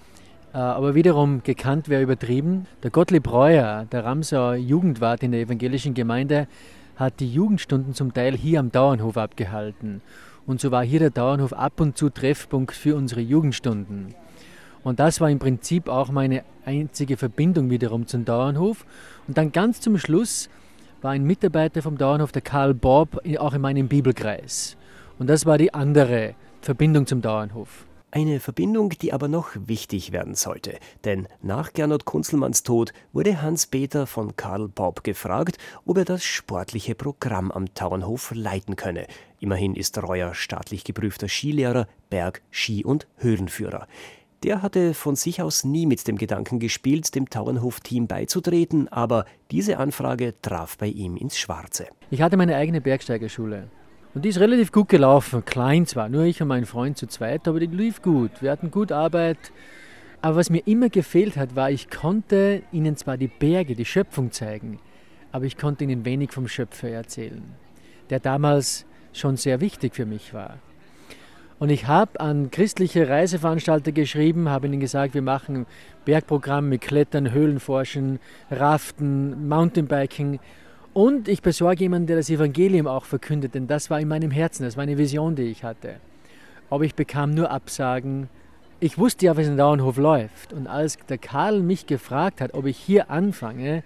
äh, 0.52 0.58
aber 0.58 0.94
wiederum 0.94 1.42
gekannt 1.42 1.88
wäre 1.88 2.02
übertrieben. 2.02 2.68
Der 2.84 2.92
Gottlieb 2.92 3.28
Reuer, 3.28 3.86
der 3.90 4.04
Ramsauer 4.04 4.54
Jugendwart 4.54 5.24
in 5.24 5.32
der 5.32 5.40
evangelischen 5.40 5.94
Gemeinde, 5.94 6.46
hat 6.94 7.18
die 7.18 7.32
Jugendstunden 7.32 7.92
zum 7.92 8.14
Teil 8.14 8.36
hier 8.36 8.60
am 8.60 8.70
Dauernhof 8.70 9.16
abgehalten. 9.16 10.00
Und 10.46 10.60
so 10.60 10.70
war 10.70 10.84
hier 10.84 11.00
der 11.00 11.10
Dauernhof 11.10 11.52
ab 11.52 11.80
und 11.80 11.98
zu 11.98 12.08
Treffpunkt 12.08 12.76
für 12.76 12.94
unsere 12.94 13.20
Jugendstunden. 13.20 14.14
Und 14.84 15.00
das 15.00 15.20
war 15.20 15.30
im 15.30 15.38
Prinzip 15.38 15.88
auch 15.88 16.10
meine 16.10 16.44
einzige 16.64 17.16
Verbindung 17.16 17.70
wiederum 17.70 18.06
zum 18.06 18.24
Dauernhof. 18.24 18.84
Und 19.26 19.36
dann 19.36 19.50
ganz 19.50 19.80
zum 19.80 19.98
Schluss 19.98 20.48
war 21.02 21.12
ein 21.12 21.24
Mitarbeiter 21.24 21.82
vom 21.82 21.98
Dauernhof, 21.98 22.32
der 22.32 22.42
Karl 22.42 22.74
Bob, 22.74 23.20
auch 23.38 23.54
in 23.54 23.62
meinem 23.62 23.88
Bibelkreis. 23.88 24.76
Und 25.18 25.28
das 25.28 25.46
war 25.46 25.58
die 25.58 25.72
andere 25.74 26.34
Verbindung 26.60 27.06
zum 27.06 27.22
Dauernhof. 27.22 27.86
Eine 28.10 28.38
Verbindung, 28.38 28.90
die 28.90 29.12
aber 29.12 29.26
noch 29.26 29.50
wichtig 29.66 30.12
werden 30.12 30.36
sollte. 30.36 30.78
Denn 31.04 31.26
nach 31.42 31.72
Gernot 31.72 32.04
Kunzelmanns 32.04 32.62
Tod 32.62 32.92
wurde 33.12 33.42
Hans-Peter 33.42 34.06
von 34.06 34.36
Karl 34.36 34.68
Bob 34.68 35.02
gefragt, 35.02 35.58
ob 35.84 35.98
er 35.98 36.04
das 36.04 36.22
sportliche 36.22 36.94
Programm 36.94 37.50
am 37.50 37.74
Tauernhof 37.74 38.30
leiten 38.32 38.76
könne. 38.76 39.08
Immerhin 39.40 39.74
ist 39.74 40.00
Reuer 40.00 40.32
staatlich 40.32 40.84
geprüfter 40.84 41.26
Skilehrer, 41.26 41.88
Berg-, 42.08 42.42
Ski- 42.52 42.84
und 42.84 43.08
Höhlenführer. 43.16 43.88
Der 44.44 44.60
hatte 44.60 44.92
von 44.92 45.16
sich 45.16 45.40
aus 45.40 45.64
nie 45.64 45.86
mit 45.86 46.06
dem 46.06 46.18
Gedanken 46.18 46.58
gespielt, 46.58 47.14
dem 47.14 47.30
Tauernhof-Team 47.30 48.06
beizutreten, 48.06 48.88
aber 48.88 49.24
diese 49.50 49.78
Anfrage 49.78 50.34
traf 50.42 50.76
bei 50.76 50.86
ihm 50.86 51.16
ins 51.16 51.38
Schwarze. 51.38 51.86
Ich 52.10 52.20
hatte 52.20 52.36
meine 52.36 52.54
eigene 52.56 52.82
Bergsteigerschule. 52.82 53.70
Und 54.12 54.26
die 54.26 54.28
ist 54.28 54.38
relativ 54.38 54.70
gut 54.70 54.90
gelaufen. 54.90 55.46
Klein 55.46 55.86
zwar, 55.86 56.10
nur 56.10 56.24
ich 56.24 56.42
und 56.42 56.48
mein 56.48 56.66
Freund 56.66 56.98
zu 56.98 57.06
zweit, 57.06 57.48
aber 57.48 57.58
die 57.58 57.66
lief 57.66 58.02
gut. 58.02 58.42
Wir 58.42 58.50
hatten 58.50 58.70
gut 58.70 58.92
Arbeit. 58.92 59.38
Aber 60.20 60.36
was 60.36 60.50
mir 60.50 60.66
immer 60.66 60.90
gefehlt 60.90 61.38
hat, 61.38 61.56
war, 61.56 61.70
ich 61.70 61.88
konnte 61.88 62.62
ihnen 62.70 62.98
zwar 62.98 63.16
die 63.16 63.28
Berge, 63.28 63.74
die 63.74 63.86
Schöpfung 63.86 64.30
zeigen, 64.30 64.78
aber 65.32 65.46
ich 65.46 65.56
konnte 65.56 65.84
ihnen 65.84 66.04
wenig 66.04 66.32
vom 66.32 66.48
Schöpfer 66.48 66.90
erzählen, 66.90 67.42
der 68.10 68.20
damals 68.20 68.84
schon 69.14 69.38
sehr 69.38 69.62
wichtig 69.62 69.94
für 69.94 70.04
mich 70.04 70.34
war. 70.34 70.58
Und 71.58 71.70
ich 71.70 71.86
habe 71.86 72.18
an 72.20 72.50
christliche 72.50 73.08
Reiseveranstalter 73.08 73.92
geschrieben, 73.92 74.48
habe 74.48 74.66
ihnen 74.66 74.80
gesagt, 74.80 75.14
wir 75.14 75.22
machen 75.22 75.66
Bergprogramm 76.04 76.68
mit 76.68 76.80
Klettern, 76.80 77.32
Höhlenforschen, 77.32 78.18
Raften, 78.50 79.48
Mountainbiking. 79.48 80.40
Und 80.92 81.28
ich 81.28 81.42
besorge 81.42 81.84
jemanden, 81.84 82.08
der 82.08 82.16
das 82.16 82.28
Evangelium 82.28 82.86
auch 82.86 83.04
verkündet, 83.04 83.54
denn 83.54 83.66
das 83.66 83.88
war 83.88 84.00
in 84.00 84.08
meinem 84.08 84.30
Herzen, 84.30 84.64
das 84.64 84.76
war 84.76 84.82
eine 84.82 84.98
Vision, 84.98 85.36
die 85.36 85.44
ich 85.44 85.64
hatte. 85.64 85.96
Aber 86.70 86.84
ich 86.84 86.94
bekam 86.94 87.30
nur 87.30 87.50
Absagen. 87.50 88.28
Ich 88.80 88.98
wusste 88.98 89.26
ja, 89.26 89.36
was 89.36 89.46
in 89.46 89.56
Dauernhof 89.56 89.96
läuft. 89.96 90.52
Und 90.52 90.66
als 90.66 90.98
der 91.08 91.18
Karl 91.18 91.60
mich 91.60 91.86
gefragt 91.86 92.40
hat, 92.40 92.54
ob 92.54 92.66
ich 92.66 92.76
hier 92.76 93.10
anfange, 93.10 93.84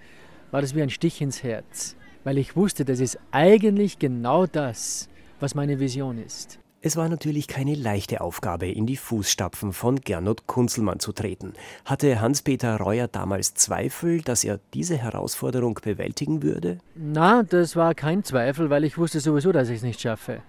war 0.50 0.62
das 0.62 0.74
wie 0.74 0.82
ein 0.82 0.90
Stich 0.90 1.20
ins 1.20 1.42
Herz. 1.42 1.96
Weil 2.24 2.38
ich 2.38 2.56
wusste, 2.56 2.84
das 2.84 3.00
ist 3.00 3.18
eigentlich 3.30 3.98
genau 3.98 4.46
das, 4.46 5.08
was 5.38 5.54
meine 5.54 5.80
Vision 5.80 6.18
ist. 6.18 6.58
Es 6.80 6.96
war 6.96 7.08
natürlich 7.08 7.48
keine 7.48 7.74
leichte 7.74 8.20
Aufgabe, 8.20 8.68
in 8.68 8.86
die 8.86 8.96
Fußstapfen 8.96 9.72
von 9.72 10.00
Gernot 10.00 10.46
Kunzelmann 10.46 11.00
zu 11.00 11.10
treten. 11.10 11.54
Hatte 11.84 12.20
Hans-Peter 12.20 12.76
Reuer 12.76 13.08
damals 13.08 13.54
Zweifel, 13.54 14.22
dass 14.22 14.44
er 14.44 14.60
diese 14.74 14.96
Herausforderung 14.96 15.80
bewältigen 15.82 16.44
würde? 16.44 16.78
Na, 16.94 17.42
das 17.42 17.74
war 17.74 17.96
kein 17.96 18.22
Zweifel, 18.22 18.70
weil 18.70 18.84
ich 18.84 18.96
wusste 18.96 19.18
sowieso, 19.18 19.50
dass 19.50 19.70
ich 19.70 19.78
es 19.78 19.82
nicht 19.82 20.00
schaffe. 20.00 20.40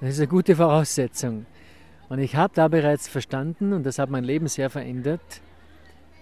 Das 0.00 0.10
ist 0.10 0.20
eine 0.20 0.28
gute 0.28 0.54
Voraussetzung. 0.54 1.46
Und 2.08 2.20
ich 2.20 2.36
habe 2.36 2.52
da 2.54 2.68
bereits 2.68 3.08
verstanden, 3.08 3.72
und 3.72 3.84
das 3.84 3.98
hat 3.98 4.10
mein 4.10 4.22
Leben 4.22 4.46
sehr 4.46 4.70
verändert, 4.70 5.40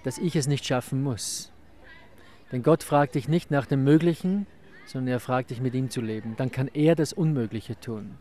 dass 0.02 0.16
ich 0.16 0.34
es 0.34 0.46
nicht 0.46 0.64
schaffen 0.64 1.02
muss. 1.02 1.52
Denn 2.52 2.62
Gott 2.62 2.82
fragt 2.82 3.16
dich 3.16 3.28
nicht 3.28 3.50
nach 3.50 3.66
dem 3.66 3.84
Möglichen, 3.84 4.46
sondern 4.86 5.12
er 5.12 5.20
fragt 5.20 5.50
dich, 5.50 5.60
mit 5.60 5.74
ihm 5.74 5.90
zu 5.90 6.00
leben. 6.00 6.36
Dann 6.38 6.50
kann 6.50 6.70
er 6.72 6.94
das 6.94 7.12
Unmögliche 7.12 7.78
tun. 7.78 8.16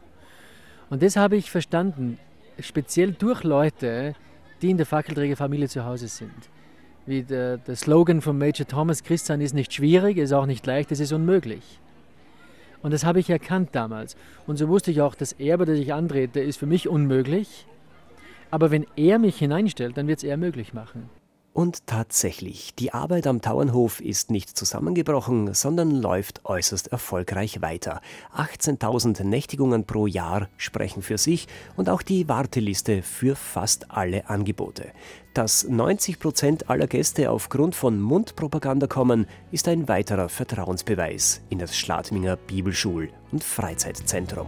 Und 0.94 1.02
das 1.02 1.16
habe 1.16 1.38
ich 1.38 1.50
verstanden, 1.50 2.20
speziell 2.60 3.14
durch 3.14 3.44
Leute, 3.44 4.14
die 4.62 4.70
in 4.70 4.78
der 4.78 4.86
Fackelträgerfamilie 4.86 5.68
zu 5.68 5.86
Hause 5.86 6.08
sind. 6.08 6.30
Wie 7.08 7.24
der, 7.24 7.58
der 7.58 7.76
Slogan 7.76 8.22
von 8.22 8.38
Major 8.38 8.68
Thomas, 8.68 9.04
Christian 9.04 9.42
ist 9.42 9.56
nicht 9.56 9.74
schwierig, 9.74 10.18
ist 10.18 10.34
auch 10.34 10.46
nicht 10.46 10.64
leicht, 10.68 10.92
es 10.92 11.00
ist 11.00 11.12
unmöglich. 11.12 11.80
Und 12.84 12.94
das 12.94 13.06
habe 13.06 13.20
ich 13.20 13.32
erkannt 13.32 13.70
damals. 13.72 14.16
Und 14.46 14.58
so 14.58 14.68
wusste 14.68 14.92
ich 14.92 15.02
auch, 15.02 15.16
das 15.16 15.32
Erbe, 15.34 15.66
das 15.66 15.80
ich 15.80 15.96
antrete, 15.96 16.42
ist 16.42 16.58
für 16.58 16.68
mich 16.68 16.88
unmöglich. 16.88 17.66
Aber 18.52 18.70
wenn 18.70 18.86
er 18.96 19.18
mich 19.18 19.40
hineinstellt, 19.40 19.98
dann 19.98 20.08
wird 20.08 20.20
es 20.20 20.24
er 20.24 20.38
möglich 20.38 20.76
machen. 20.76 21.10
Und 21.54 21.86
tatsächlich, 21.86 22.74
die 22.74 22.94
Arbeit 22.94 23.28
am 23.28 23.40
Tauernhof 23.40 24.02
ist 24.02 24.32
nicht 24.32 24.58
zusammengebrochen, 24.58 25.54
sondern 25.54 25.92
läuft 25.92 26.46
äußerst 26.46 26.88
erfolgreich 26.88 27.62
weiter. 27.62 28.02
18.000 28.36 29.24
Nächtigungen 29.24 29.86
pro 29.86 30.08
Jahr 30.08 30.50
sprechen 30.58 31.04
für 31.04 31.20
sich 31.20 31.48
und 31.76 31.90
auch 31.90 32.02
die 32.02 32.28
Warteliste 32.28 33.04
für 33.04 33.36
fast 33.36 33.92
alle 33.92 34.28
Angebote. 34.30 34.92
Dass 35.36 35.68
90 35.68 36.20
Prozent 36.20 36.70
aller 36.72 36.88
Gäste 36.88 37.30
aufgrund 37.30 37.76
von 37.76 38.02
Mundpropaganda 38.02 38.88
kommen, 38.88 39.28
ist 39.52 39.68
ein 39.68 39.88
weiterer 39.88 40.30
Vertrauensbeweis 40.30 41.42
in 41.50 41.60
das 41.60 41.78
Schladminger 41.78 42.36
Bibelschul- 42.36 43.10
und 43.32 43.44
Freizeitzentrum. 43.44 44.48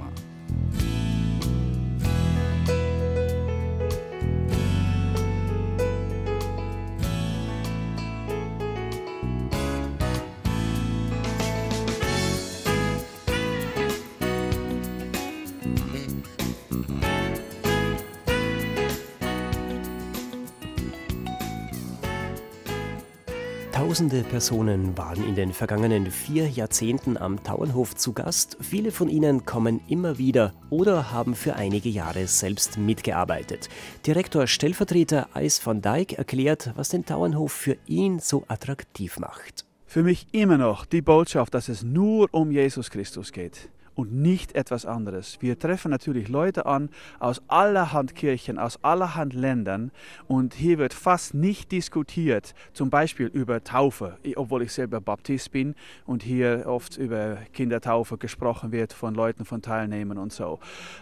Tausende 23.95 24.23
Personen 24.23 24.97
waren 24.97 25.25
in 25.25 25.35
den 25.35 25.53
vergangenen 25.53 26.11
vier 26.11 26.49
Jahrzehnten 26.49 27.15
am 27.15 27.41
Tauernhof 27.45 27.95
zu 27.95 28.11
Gast. 28.11 28.57
Viele 28.59 28.91
von 28.91 29.07
ihnen 29.07 29.45
kommen 29.45 29.79
immer 29.87 30.17
wieder 30.17 30.53
oder 30.69 31.13
haben 31.13 31.33
für 31.33 31.55
einige 31.55 31.87
Jahre 31.87 32.27
selbst 32.27 32.77
mitgearbeitet. 32.77 33.69
Direktor 34.05 34.47
Stellvertreter 34.47 35.29
Eis 35.33 35.65
van 35.65 35.81
Dijk 35.81 36.11
erklärt, 36.11 36.73
was 36.75 36.89
den 36.89 37.05
Tauernhof 37.05 37.53
für 37.53 37.77
ihn 37.85 38.19
so 38.19 38.43
attraktiv 38.49 39.17
macht. 39.17 39.63
Für 39.85 40.03
mich 40.03 40.27
immer 40.33 40.57
noch 40.57 40.85
die 40.85 41.01
Botschaft, 41.01 41.53
dass 41.53 41.69
es 41.69 41.81
nur 41.81 42.27
um 42.33 42.51
Jesus 42.51 42.91
Christus 42.91 43.31
geht 43.31 43.69
und 43.95 44.13
nicht 44.13 44.55
etwas 44.55 44.85
anderes. 44.85 45.37
Wir 45.39 45.57
treffen 45.57 45.89
natürlich 45.89 46.27
Leute 46.27 46.65
an 46.65 46.89
aus 47.19 47.41
allerhand 47.47 48.13
Kirchen, 48.13 48.59
aus 48.59 48.83
allerhand 48.83 49.33
Ländern 49.33 49.91
und 50.27 50.53
hier 50.53 50.77
wird 50.77 50.93
fast 50.93 51.33
nicht 51.33 51.71
diskutiert, 51.71 52.53
zum 52.73 52.89
Beispiel 52.89 53.27
über 53.27 53.63
Taufe, 53.63 54.17
obwohl 54.35 54.63
ich 54.63 54.73
selber 54.73 55.01
Baptist 55.01 55.51
bin 55.51 55.75
und 56.05 56.23
hier 56.23 56.65
oft 56.67 56.97
über 56.97 57.37
Kindertaufe 57.53 58.17
gesprochen 58.17 58.71
wird 58.71 58.93
von 58.93 59.15
Leuten, 59.15 59.45
von 59.45 59.61
Teilnehmern 59.61 60.17
und 60.17 60.33
so. 60.33 60.59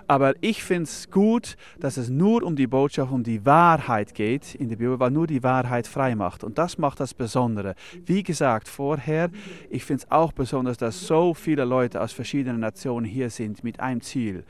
Aber 0.08 0.34
ich 0.42 0.64
finde 0.64 0.84
es 0.84 1.10
gut, 1.10 1.58
dass 1.80 1.98
es 1.98 2.10
nur 2.10 2.44
um 2.44 2.56
die 2.56 2.68
Botschaft, 2.68 3.12
um 3.12 3.24
die 3.24 3.46
Wahrheit 3.46 4.14
geht 4.14 4.56
in 4.56 4.70
der 4.70 4.76
Bibel, 4.76 5.00
weil 5.00 5.12
nur 5.12 5.28
die 5.28 5.44
Wahrheit 5.44 5.88
frei 5.88 6.16
macht 6.16 6.44
und 6.44 6.58
das 6.58 6.78
macht 6.78 7.00
das 7.00 7.14
Besondere. 7.14 7.76
Wie 8.06 8.22
gesagt 8.24 8.68
vorher, 8.68 9.30
ich 9.70 9.84
finde 9.84 10.04
es 10.04 10.12
auch 10.12 10.32
besonders, 10.32 10.78
dass 10.78 11.08
so 11.08 11.34
viele 11.34 11.66
Leute 11.66 12.00
aus 12.00 12.14
verschiedenen 12.14 12.60
Nationen 12.60 12.83
Generation 12.84 13.06
hier 13.06 13.30
sind 13.30 13.64
mit 13.64 13.80
einem 13.80 14.02
Ziel, 14.02 14.44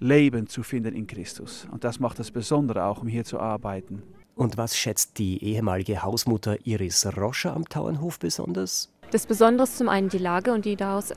Leben 0.00 0.46
zu 0.46 0.62
finden 0.62 0.94
in 0.94 1.06
Christus. 1.06 1.68
Und 1.70 1.84
das 1.84 2.00
macht 2.00 2.18
das 2.18 2.30
Besondere 2.30 2.84
auch, 2.84 3.02
um 3.02 3.08
hier 3.08 3.24
zu 3.24 3.38
arbeiten. 3.38 4.02
Und 4.34 4.56
was 4.56 4.76
schätzt 4.76 5.18
die 5.18 5.44
ehemalige 5.44 6.02
Hausmutter 6.02 6.56
Iris 6.64 7.06
Roscher 7.16 7.54
am 7.54 7.68
Tauernhof 7.68 8.18
besonders? 8.18 8.90
Das 9.10 9.26
Besondere 9.26 9.64
ist 9.64 9.78
zum 9.78 9.88
einen 9.88 10.08
die 10.08 10.18
Lage 10.18 10.52
und 10.52 10.64
die 10.64 10.76
daraus 10.76 11.12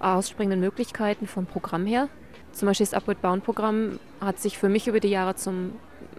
ausspringenden 0.00 0.60
Möglichkeiten 0.60 1.26
vom 1.26 1.46
Programm 1.46 1.86
her. 1.86 2.08
Zum 2.52 2.66
Beispiel 2.66 2.86
das 2.86 2.94
Upward 2.94 3.22
Bound 3.22 3.44
Programm 3.44 3.98
hat 4.20 4.38
sich 4.40 4.58
für 4.58 4.68
mich 4.68 4.88
über 4.88 5.00
die 5.00 5.08
Jahre 5.08 5.36
zu 5.36 5.70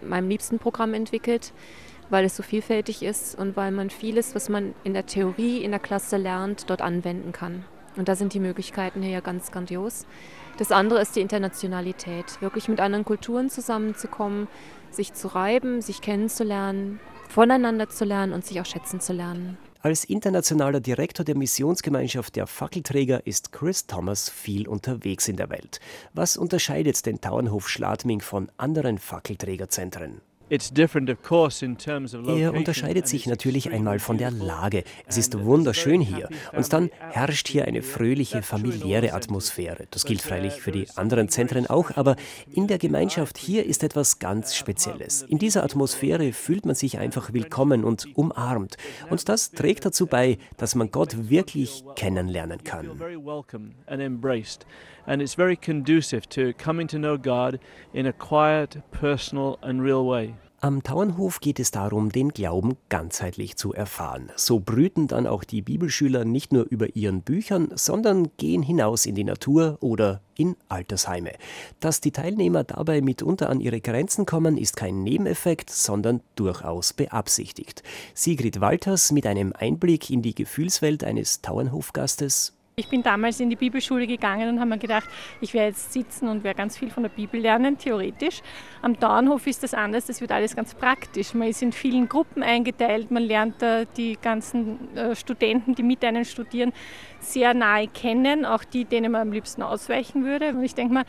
meinem 0.02 0.28
liebsten 0.28 0.58
Programm 0.58 0.94
entwickelt, 0.94 1.52
weil 2.10 2.24
es 2.24 2.36
so 2.36 2.42
vielfältig 2.42 3.02
ist 3.02 3.38
und 3.38 3.56
weil 3.56 3.70
man 3.70 3.90
vieles, 3.90 4.34
was 4.34 4.48
man 4.48 4.74
in 4.82 4.94
der 4.94 5.06
Theorie 5.06 5.62
in 5.62 5.70
der 5.70 5.80
Klasse 5.80 6.16
lernt, 6.16 6.68
dort 6.68 6.82
anwenden 6.82 7.32
kann. 7.32 7.64
Und 7.96 8.08
da 8.08 8.16
sind 8.16 8.34
die 8.34 8.40
Möglichkeiten 8.40 9.02
hier 9.02 9.12
ja 9.12 9.20
ganz 9.20 9.52
grandios. 9.52 10.06
Das 10.58 10.70
andere 10.72 11.00
ist 11.00 11.16
die 11.16 11.20
Internationalität, 11.20 12.40
wirklich 12.40 12.68
mit 12.68 12.80
anderen 12.80 13.04
Kulturen 13.04 13.50
zusammenzukommen, 13.50 14.48
sich 14.90 15.12
zu 15.12 15.28
reiben, 15.28 15.80
sich 15.80 16.00
kennenzulernen, 16.00 17.00
voneinander 17.28 17.88
zu 17.88 18.04
lernen 18.04 18.32
und 18.32 18.44
sich 18.44 18.60
auch 18.60 18.66
schätzen 18.66 19.00
zu 19.00 19.12
lernen. 19.12 19.58
Als 19.80 20.04
internationaler 20.04 20.80
Direktor 20.80 21.24
der 21.24 21.36
Missionsgemeinschaft 21.36 22.36
der 22.36 22.46
Fackelträger 22.46 23.26
ist 23.26 23.52
Chris 23.52 23.86
Thomas 23.86 24.30
viel 24.30 24.66
unterwegs 24.66 25.28
in 25.28 25.36
der 25.36 25.50
Welt. 25.50 25.78
Was 26.14 26.38
unterscheidet 26.38 27.04
den 27.04 27.20
Tauernhof 27.20 27.68
Schladming 27.68 28.20
von 28.20 28.50
anderen 28.56 28.96
Fackelträgerzentren? 28.96 30.22
Er 32.26 32.54
unterscheidet 32.54 33.08
sich 33.08 33.26
natürlich 33.26 33.70
einmal 33.70 33.98
von 33.98 34.18
der 34.18 34.30
Lage. 34.30 34.84
Es 35.06 35.16
ist 35.16 35.42
wunderschön 35.42 36.00
hier. 36.00 36.28
Und 36.52 36.70
dann 36.72 36.90
herrscht 36.98 37.48
hier 37.48 37.64
eine 37.64 37.82
fröhliche, 37.82 38.42
familiäre 38.42 39.14
Atmosphäre. 39.14 39.86
Das 39.90 40.04
gilt 40.04 40.20
freilich 40.20 40.54
für 40.54 40.70
die 40.70 40.86
anderen 40.96 41.28
Zentren 41.28 41.66
auch, 41.66 41.96
aber 41.96 42.16
in 42.52 42.66
der 42.66 42.78
Gemeinschaft 42.78 43.38
hier 43.38 43.64
ist 43.64 43.82
etwas 43.82 44.18
ganz 44.18 44.54
Spezielles. 44.54 45.22
In 45.22 45.38
dieser 45.38 45.64
Atmosphäre 45.64 46.32
fühlt 46.32 46.66
man 46.66 46.74
sich 46.74 46.98
einfach 46.98 47.32
willkommen 47.32 47.82
und 47.82 48.14
umarmt. 48.16 48.76
Und 49.08 49.28
das 49.28 49.50
trägt 49.50 49.86
dazu 49.86 50.06
bei, 50.06 50.38
dass 50.58 50.74
man 50.74 50.90
Gott 50.90 51.30
wirklich 51.30 51.84
kennenlernen 51.96 52.62
kann. 52.64 52.90
And 55.06 55.20
it's 55.20 55.34
very 55.34 55.56
conducive 55.56 56.28
to 56.30 56.52
coming 56.54 56.88
to 56.88 56.98
know 56.98 57.18
God 57.18 57.60
in 57.92 58.06
a 58.06 58.12
quiet, 58.12 58.82
personal 58.90 59.58
and 59.62 59.82
real 59.82 60.06
way. 60.06 60.34
Am 60.64 60.82
Tauernhof 60.82 61.40
geht 61.40 61.60
es 61.60 61.72
darum, 61.72 62.10
den 62.10 62.30
Glauben 62.30 62.78
ganzheitlich 62.88 63.56
zu 63.56 63.74
erfahren. 63.74 64.32
So 64.34 64.60
brüten 64.60 65.08
dann 65.08 65.26
auch 65.26 65.44
die 65.44 65.60
Bibelschüler 65.60 66.24
nicht 66.24 66.54
nur 66.54 66.64
über 66.64 66.96
ihren 66.96 67.20
Büchern, 67.20 67.68
sondern 67.74 68.30
gehen 68.38 68.62
hinaus 68.62 69.04
in 69.04 69.14
die 69.14 69.24
Natur 69.24 69.76
oder 69.82 70.22
in 70.36 70.56
Altersheime. 70.70 71.32
Dass 71.80 72.00
die 72.00 72.12
Teilnehmer 72.12 72.64
dabei 72.64 73.02
mitunter 73.02 73.50
an 73.50 73.60
ihre 73.60 73.82
Grenzen 73.82 74.24
kommen, 74.24 74.56
ist 74.56 74.74
kein 74.74 75.02
Nebeneffekt, 75.02 75.68
sondern 75.68 76.22
durchaus 76.34 76.94
beabsichtigt. 76.94 77.82
Sigrid 78.14 78.62
Walters 78.62 79.12
mit 79.12 79.26
einem 79.26 79.52
Einblick 79.52 80.08
in 80.08 80.22
die 80.22 80.34
Gefühlswelt 80.34 81.04
eines 81.04 81.42
Tauernhofgastes 81.42 82.54
ich 82.76 82.88
bin 82.88 83.02
damals 83.02 83.38
in 83.38 83.50
die 83.50 83.56
Bibelschule 83.56 84.06
gegangen 84.06 84.48
und 84.48 84.60
habe 84.60 84.70
mir 84.70 84.78
gedacht, 84.78 85.08
ich 85.40 85.54
werde 85.54 85.68
jetzt 85.68 85.92
sitzen 85.92 86.28
und 86.28 86.42
werde 86.42 86.58
ganz 86.58 86.76
viel 86.76 86.90
von 86.90 87.04
der 87.04 87.10
Bibel 87.10 87.40
lernen, 87.40 87.78
theoretisch. 87.78 88.42
Am 88.82 88.98
Dauernhof 88.98 89.46
ist 89.46 89.62
das 89.62 89.74
anders, 89.74 90.06
das 90.06 90.20
wird 90.20 90.32
alles 90.32 90.56
ganz 90.56 90.74
praktisch. 90.74 91.34
Man 91.34 91.48
ist 91.48 91.62
in 91.62 91.72
vielen 91.72 92.08
Gruppen 92.08 92.42
eingeteilt, 92.42 93.12
man 93.12 93.22
lernt 93.22 93.56
die 93.96 94.18
ganzen 94.20 94.96
äh, 94.96 95.14
Studenten, 95.14 95.74
die 95.74 95.84
mit 95.84 96.04
einem 96.04 96.24
studieren, 96.24 96.72
sehr 97.20 97.54
nahe 97.54 97.86
kennen, 97.86 98.44
auch 98.44 98.64
die, 98.64 98.84
denen 98.84 99.12
man 99.12 99.22
am 99.22 99.32
liebsten 99.32 99.62
ausweichen 99.62 100.24
würde. 100.24 100.50
Und 100.50 100.64
ich 100.64 100.74
denke 100.74 100.94
mal, 100.94 101.04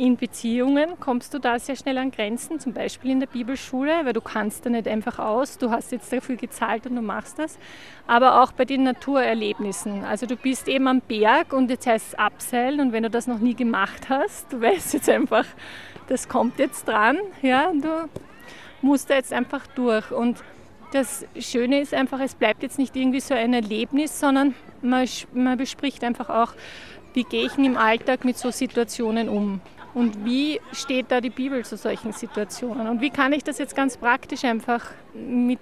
in 0.00 0.16
Beziehungen 0.16 0.98
kommst 0.98 1.34
du 1.34 1.38
da 1.38 1.58
sehr 1.58 1.76
schnell 1.76 1.98
an 1.98 2.10
Grenzen, 2.10 2.58
zum 2.58 2.72
Beispiel 2.72 3.10
in 3.10 3.20
der 3.20 3.26
Bibelschule, 3.26 4.06
weil 4.06 4.14
du 4.14 4.22
kannst 4.22 4.64
da 4.64 4.70
nicht 4.70 4.88
einfach 4.88 5.18
aus, 5.18 5.58
du 5.58 5.70
hast 5.70 5.92
jetzt 5.92 6.10
dafür 6.10 6.36
gezahlt 6.36 6.86
und 6.86 6.96
du 6.96 7.02
machst 7.02 7.38
das. 7.38 7.58
Aber 8.06 8.40
auch 8.40 8.52
bei 8.52 8.64
den 8.64 8.82
Naturerlebnissen. 8.82 10.02
Also 10.04 10.24
du 10.24 10.36
bist 10.36 10.68
eben 10.68 10.88
am 10.88 11.02
Berg 11.02 11.52
und 11.52 11.68
jetzt 11.68 11.86
heißt 11.86 12.08
es 12.08 12.14
abseilen 12.14 12.80
und 12.80 12.92
wenn 12.94 13.02
du 13.02 13.10
das 13.10 13.26
noch 13.26 13.40
nie 13.40 13.54
gemacht 13.54 14.08
hast, 14.08 14.50
du 14.50 14.62
weißt 14.62 14.94
jetzt 14.94 15.10
einfach, 15.10 15.44
das 16.08 16.30
kommt 16.30 16.58
jetzt 16.58 16.88
dran, 16.88 17.18
ja, 17.42 17.70
du 17.70 18.08
musst 18.80 19.10
da 19.10 19.16
jetzt 19.16 19.34
einfach 19.34 19.66
durch. 19.66 20.10
Und 20.12 20.42
das 20.92 21.26
Schöne 21.38 21.78
ist 21.78 21.92
einfach, 21.92 22.20
es 22.20 22.34
bleibt 22.34 22.62
jetzt 22.62 22.78
nicht 22.78 22.96
irgendwie 22.96 23.20
so 23.20 23.34
ein 23.34 23.52
Erlebnis, 23.52 24.18
sondern 24.18 24.54
man, 24.80 25.06
man 25.34 25.58
bespricht 25.58 26.02
einfach 26.04 26.30
auch, 26.30 26.54
wie 27.12 27.24
gehe 27.24 27.44
ich 27.44 27.58
im 27.58 27.76
Alltag 27.76 28.24
mit 28.24 28.38
so 28.38 28.50
Situationen 28.50 29.28
um. 29.28 29.60
Und 29.94 30.24
wie 30.24 30.60
steht 30.72 31.10
da 31.10 31.20
die 31.20 31.30
Bibel 31.30 31.64
zu 31.64 31.76
solchen 31.76 32.12
Situationen? 32.12 32.88
Und 32.88 33.00
wie 33.00 33.10
kann 33.10 33.32
ich 33.32 33.42
das 33.42 33.58
jetzt 33.58 33.74
ganz 33.74 33.96
praktisch 33.96 34.44
einfach 34.44 34.86
mit 35.14 35.58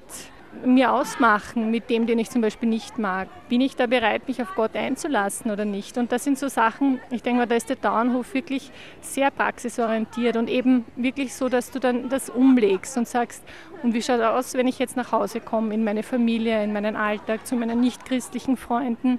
mir 0.65 0.93
ausmachen, 0.93 1.71
mit 1.71 1.91
dem, 1.91 2.07
den 2.07 2.19
ich 2.19 2.31
zum 2.31 2.41
Beispiel 2.41 2.69
nicht 2.69 2.99
mag? 2.99 3.29
Bin 3.49 3.61
ich 3.61 3.77
da 3.77 3.87
bereit, 3.87 4.27
mich 4.29 4.41
auf 4.43 4.55
Gott 4.55 4.75
einzulassen 4.75 5.51
oder 5.51 5.65
nicht? 5.65 5.99
Und 5.99 6.13
das 6.13 6.25
sind 6.25 6.39
so 6.39 6.49
Sachen, 6.49 7.01
ich 7.11 7.23
denke 7.23 7.41
mal, 7.41 7.47
da 7.47 7.55
ist 7.55 7.69
der 7.69 7.77
Dauernhof 7.77 8.35
wirklich 8.35 8.71
sehr 9.01 9.31
praxisorientiert 9.31 10.37
und 10.37 10.49
eben 10.49 10.85
wirklich 10.97 11.35
so, 11.35 11.49
dass 11.49 11.71
du 11.71 11.79
dann 11.79 12.09
das 12.09 12.31
umlegst 12.31 12.97
und 12.97 13.07
sagst, 13.07 13.45
und 13.83 13.95
wie 13.95 14.03
schaut 14.03 14.21
es 14.21 14.27
aus, 14.27 14.55
wenn 14.55 14.67
ich 14.67 14.79
jetzt 14.79 14.97
nach 14.97 15.13
Hause 15.13 15.41
komme, 15.41 15.73
in 15.73 15.85
meine 15.85 16.03
Familie, 16.03 16.63
in 16.65 16.73
meinen 16.73 16.97
Alltag, 16.97 17.47
zu 17.47 17.55
meinen 17.55 17.81
nichtchristlichen 17.81 18.57
Freunden? 18.57 19.19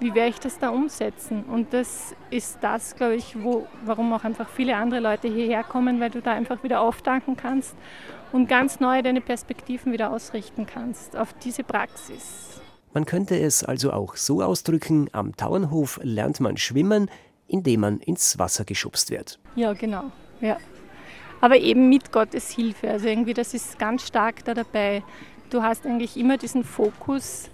Wie 0.00 0.14
werde 0.14 0.30
ich 0.30 0.40
das 0.40 0.58
da 0.58 0.70
umsetzen? 0.70 1.44
Und 1.44 1.72
das 1.72 2.14
ist 2.30 2.58
das, 2.60 2.94
glaube 2.96 3.16
ich, 3.16 3.42
wo, 3.42 3.66
warum 3.84 4.12
auch 4.12 4.24
einfach 4.24 4.48
viele 4.48 4.76
andere 4.76 5.00
Leute 5.00 5.28
hierher 5.28 5.64
kommen, 5.64 6.00
weil 6.00 6.10
du 6.10 6.20
da 6.20 6.32
einfach 6.32 6.62
wieder 6.62 6.80
auftanken 6.80 7.36
kannst 7.36 7.74
und 8.32 8.48
ganz 8.48 8.80
neu 8.80 9.02
deine 9.02 9.20
Perspektiven 9.20 9.92
wieder 9.92 10.12
ausrichten 10.12 10.66
kannst 10.66 11.16
auf 11.16 11.32
diese 11.34 11.64
Praxis. 11.64 12.60
Man 12.94 13.04
könnte 13.04 13.38
es 13.38 13.64
also 13.64 13.92
auch 13.92 14.16
so 14.16 14.42
ausdrücken, 14.42 15.08
am 15.12 15.36
Tauernhof 15.36 16.00
lernt 16.02 16.40
man 16.40 16.56
schwimmen, 16.56 17.10
indem 17.46 17.80
man 17.80 17.98
ins 17.98 18.38
Wasser 18.38 18.64
geschubst 18.64 19.10
wird. 19.10 19.38
Ja, 19.56 19.72
genau. 19.72 20.04
Ja. 20.40 20.58
Aber 21.40 21.56
eben 21.56 21.88
mit 21.88 22.12
Gottes 22.12 22.50
Hilfe. 22.50 22.90
Also 22.90 23.08
irgendwie, 23.08 23.34
das 23.34 23.54
ist 23.54 23.78
ganz 23.78 24.06
stark 24.06 24.44
da 24.44 24.54
dabei. 24.54 25.02
Du 25.50 25.62
hast 25.62 25.86
eigentlich 25.86 26.16
immer 26.16 26.36
diesen 26.36 26.64
Fokus 26.64 27.50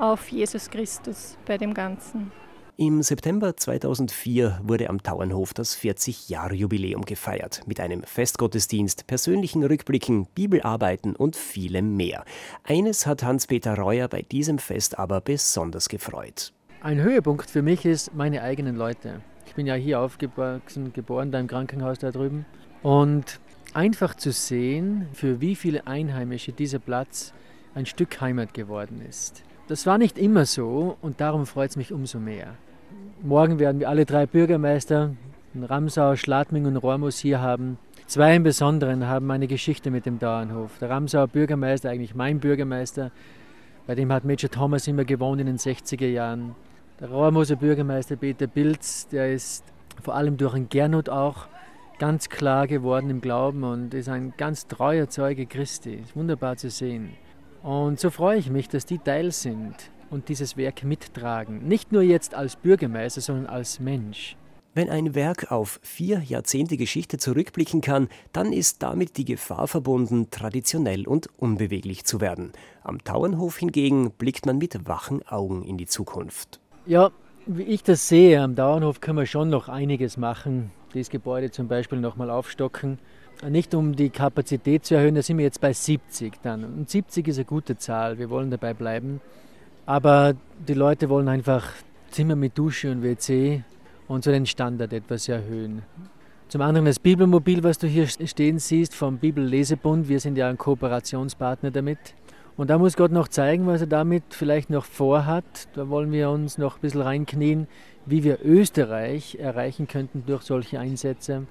auf 0.00 0.28
Jesus 0.28 0.70
Christus 0.70 1.36
bei 1.46 1.58
dem 1.58 1.74
Ganzen. 1.74 2.32
Im 2.76 3.02
September 3.02 3.54
2004 3.54 4.62
wurde 4.64 4.88
am 4.88 5.02
Tauernhof 5.02 5.52
das 5.52 5.76
40-Jahre-Jubiläum 5.76 7.04
gefeiert, 7.04 7.60
mit 7.66 7.78
einem 7.78 8.02
Festgottesdienst, 8.04 9.06
persönlichen 9.06 9.62
Rückblicken, 9.62 10.26
Bibelarbeiten 10.34 11.14
und 11.14 11.36
vielem 11.36 11.96
mehr. 11.96 12.24
Eines 12.64 13.06
hat 13.06 13.22
Hans-Peter 13.22 13.76
Reuer 13.76 14.08
bei 14.08 14.22
diesem 14.22 14.58
Fest 14.58 14.98
aber 14.98 15.20
besonders 15.20 15.90
gefreut. 15.90 16.54
Ein 16.80 17.02
Höhepunkt 17.02 17.50
für 17.50 17.60
mich 17.60 17.84
ist 17.84 18.14
meine 18.14 18.40
eigenen 18.40 18.76
Leute. 18.76 19.20
Ich 19.46 19.54
bin 19.54 19.66
ja 19.66 19.74
hier 19.74 20.00
aufgewachsen, 20.00 20.94
geboren, 20.94 21.32
da 21.32 21.38
im 21.38 21.48
Krankenhaus 21.48 21.98
da 21.98 22.10
drüben. 22.10 22.46
Und 22.82 23.40
einfach 23.74 24.14
zu 24.14 24.32
sehen, 24.32 25.06
für 25.12 25.42
wie 25.42 25.54
viele 25.54 25.86
Einheimische 25.86 26.52
dieser 26.52 26.78
Platz 26.78 27.34
ein 27.74 27.84
Stück 27.84 28.22
Heimat 28.22 28.54
geworden 28.54 29.02
ist. 29.06 29.42
Das 29.70 29.86
war 29.86 29.98
nicht 29.98 30.18
immer 30.18 30.46
so 30.46 30.96
und 31.00 31.20
darum 31.20 31.46
freut 31.46 31.70
es 31.70 31.76
mich 31.76 31.92
umso 31.92 32.18
mehr. 32.18 32.56
Morgen 33.22 33.60
werden 33.60 33.78
wir 33.78 33.88
alle 33.88 34.04
drei 34.04 34.26
Bürgermeister 34.26 35.14
in 35.54 35.62
Ramsau, 35.62 36.16
Schladming 36.16 36.66
und 36.66 36.76
Rormus 36.76 37.20
hier 37.20 37.40
haben. 37.40 37.78
Zwei 38.08 38.34
im 38.34 38.42
Besonderen 38.42 39.06
haben 39.06 39.30
eine 39.30 39.46
Geschichte 39.46 39.92
mit 39.92 40.06
dem 40.06 40.18
Dauernhof. 40.18 40.76
Der 40.80 40.90
Ramsauer 40.90 41.28
Bürgermeister, 41.28 41.88
eigentlich 41.88 42.16
mein 42.16 42.40
Bürgermeister, 42.40 43.12
Bei 43.86 43.94
dem 43.94 44.12
hat 44.12 44.24
Major 44.24 44.50
Thomas 44.50 44.88
immer 44.88 45.04
gewohnt 45.04 45.40
in 45.40 45.46
den 45.46 45.58
60er 45.58 46.08
Jahren. 46.08 46.56
Der 46.98 47.08
Rauermoser 47.08 47.54
Bürgermeister 47.54 48.16
Peter 48.16 48.48
Pilz, 48.48 49.06
der 49.06 49.32
ist 49.32 49.62
vor 50.02 50.16
allem 50.16 50.36
durch 50.36 50.54
einen 50.54 50.68
Gernot 50.68 51.08
auch 51.08 51.46
ganz 52.00 52.28
klar 52.28 52.66
geworden 52.66 53.08
im 53.08 53.20
Glauben 53.20 53.62
und 53.62 53.94
ist 53.94 54.08
ein 54.08 54.34
ganz 54.36 54.66
treuer 54.66 55.08
Zeuge 55.08 55.46
Christi. 55.46 55.94
Ist 55.94 56.16
wunderbar 56.16 56.56
zu 56.56 56.70
sehen. 56.70 57.10
Und 57.62 58.00
so 58.00 58.10
freue 58.10 58.38
ich 58.38 58.50
mich, 58.50 58.68
dass 58.68 58.86
die 58.86 58.98
Teil 58.98 59.32
sind 59.32 59.74
und 60.10 60.28
dieses 60.28 60.56
Werk 60.56 60.82
mittragen. 60.82 61.66
Nicht 61.66 61.92
nur 61.92 62.02
jetzt 62.02 62.34
als 62.34 62.56
Bürgermeister, 62.56 63.20
sondern 63.20 63.46
als 63.46 63.80
Mensch. 63.80 64.36
Wenn 64.72 64.88
ein 64.88 65.16
Werk 65.16 65.50
auf 65.50 65.80
vier 65.82 66.20
Jahrzehnte 66.20 66.76
Geschichte 66.76 67.18
zurückblicken 67.18 67.80
kann, 67.80 68.08
dann 68.32 68.52
ist 68.52 68.84
damit 68.84 69.16
die 69.16 69.24
Gefahr 69.24 69.66
verbunden, 69.66 70.30
traditionell 70.30 71.08
und 71.08 71.28
unbeweglich 71.38 72.04
zu 72.04 72.20
werden. 72.20 72.52
Am 72.84 73.02
Tauernhof 73.02 73.58
hingegen 73.58 74.12
blickt 74.12 74.46
man 74.46 74.58
mit 74.58 74.86
wachen 74.86 75.26
Augen 75.26 75.64
in 75.64 75.76
die 75.76 75.86
Zukunft. 75.86 76.60
Ja, 76.86 77.10
wie 77.46 77.64
ich 77.64 77.82
das 77.82 78.06
sehe, 78.06 78.40
am 78.40 78.54
Tauernhof 78.54 79.00
können 79.00 79.18
wir 79.18 79.26
schon 79.26 79.50
noch 79.50 79.68
einiges 79.68 80.16
machen. 80.16 80.70
Das 80.94 81.10
Gebäude 81.10 81.50
zum 81.50 81.66
Beispiel 81.66 81.98
nochmal 81.98 82.30
aufstocken. 82.30 83.00
Nicht 83.48 83.74
um 83.74 83.96
die 83.96 84.10
Kapazität 84.10 84.84
zu 84.84 84.94
erhöhen, 84.94 85.14
da 85.14 85.22
sind 85.22 85.38
wir 85.38 85.44
jetzt 85.44 85.62
bei 85.62 85.72
70 85.72 86.42
dann. 86.42 86.62
Und 86.64 86.90
70 86.90 87.26
ist 87.28 87.38
eine 87.38 87.46
gute 87.46 87.78
Zahl, 87.78 88.18
wir 88.18 88.28
wollen 88.28 88.50
dabei 88.50 88.74
bleiben. 88.74 89.20
Aber 89.86 90.34
die 90.68 90.74
Leute 90.74 91.08
wollen 91.08 91.28
einfach 91.28 91.72
Zimmer 92.10 92.36
mit 92.36 92.58
Dusche 92.58 92.90
und 92.90 93.02
WC 93.02 93.64
und 94.08 94.24
so 94.24 94.30
den 94.30 94.44
Standard 94.44 94.92
etwas 94.92 95.28
erhöhen. 95.28 95.82
Zum 96.48 96.60
anderen 96.60 96.84
das 96.84 96.98
Bibelmobil, 96.98 97.62
was 97.62 97.78
du 97.78 97.86
hier 97.86 98.08
stehen 98.08 98.58
siehst 98.58 98.94
vom 98.94 99.18
Bibellesebund. 99.18 100.08
Wir 100.08 100.20
sind 100.20 100.36
ja 100.36 100.48
ein 100.48 100.58
Kooperationspartner 100.58 101.70
damit. 101.70 101.98
Und 102.56 102.68
da 102.68 102.76
muss 102.76 102.96
Gott 102.96 103.12
noch 103.12 103.28
zeigen, 103.28 103.66
was 103.66 103.80
er 103.80 103.86
damit 103.86 104.24
vielleicht 104.30 104.68
noch 104.68 104.84
vorhat. 104.84 105.68
Da 105.74 105.88
wollen 105.88 106.12
wir 106.12 106.28
uns 106.28 106.58
noch 106.58 106.76
ein 106.76 106.80
bisschen 106.82 107.00
reinknien, 107.00 107.68
wie 108.04 108.22
wir 108.22 108.44
Österreich 108.44 109.38
erreichen 109.40 109.86
könnten 109.86 110.24
durch 110.26 110.42
solche 110.42 110.78
Einsätze. 110.78 111.46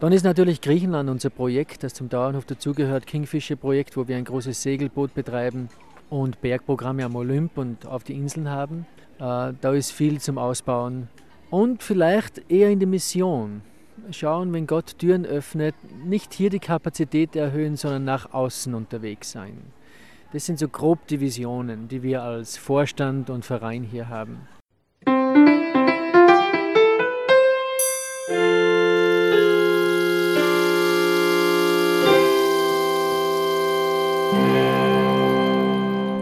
Dann 0.00 0.12
ist 0.12 0.22
natürlich 0.22 0.60
Griechenland 0.60 1.10
unser 1.10 1.30
Projekt, 1.30 1.82
das 1.82 1.92
zum 1.92 2.08
Dauernhof 2.08 2.44
dazugehört, 2.44 3.04
Kingfisher-Projekt, 3.06 3.96
wo 3.96 4.06
wir 4.06 4.16
ein 4.16 4.24
großes 4.24 4.62
Segelboot 4.62 5.12
betreiben 5.12 5.68
und 6.08 6.40
Bergprogramme 6.40 7.04
am 7.04 7.16
Olymp 7.16 7.58
und 7.58 7.84
auf 7.84 8.04
die 8.04 8.14
Inseln 8.14 8.48
haben. 8.48 8.86
Äh, 9.18 9.54
da 9.60 9.72
ist 9.72 9.90
viel 9.90 10.20
zum 10.20 10.38
Ausbauen 10.38 11.08
und 11.50 11.82
vielleicht 11.82 12.48
eher 12.48 12.70
in 12.70 12.78
die 12.78 12.86
Mission. 12.86 13.62
Schauen, 14.12 14.52
wenn 14.52 14.68
Gott 14.68 14.98
Türen 14.98 15.26
öffnet, 15.26 15.74
nicht 16.04 16.32
hier 16.32 16.50
die 16.50 16.60
Kapazität 16.60 17.34
erhöhen, 17.34 17.74
sondern 17.74 18.04
nach 18.04 18.32
außen 18.32 18.74
unterwegs 18.74 19.32
sein. 19.32 19.58
Das 20.32 20.46
sind 20.46 20.60
so 20.60 20.68
grob 20.68 21.08
die 21.08 21.20
Visionen, 21.20 21.88
die 21.88 22.04
wir 22.04 22.22
als 22.22 22.56
Vorstand 22.56 23.30
und 23.30 23.44
Verein 23.44 23.82
hier 23.82 24.08
haben. 24.08 24.46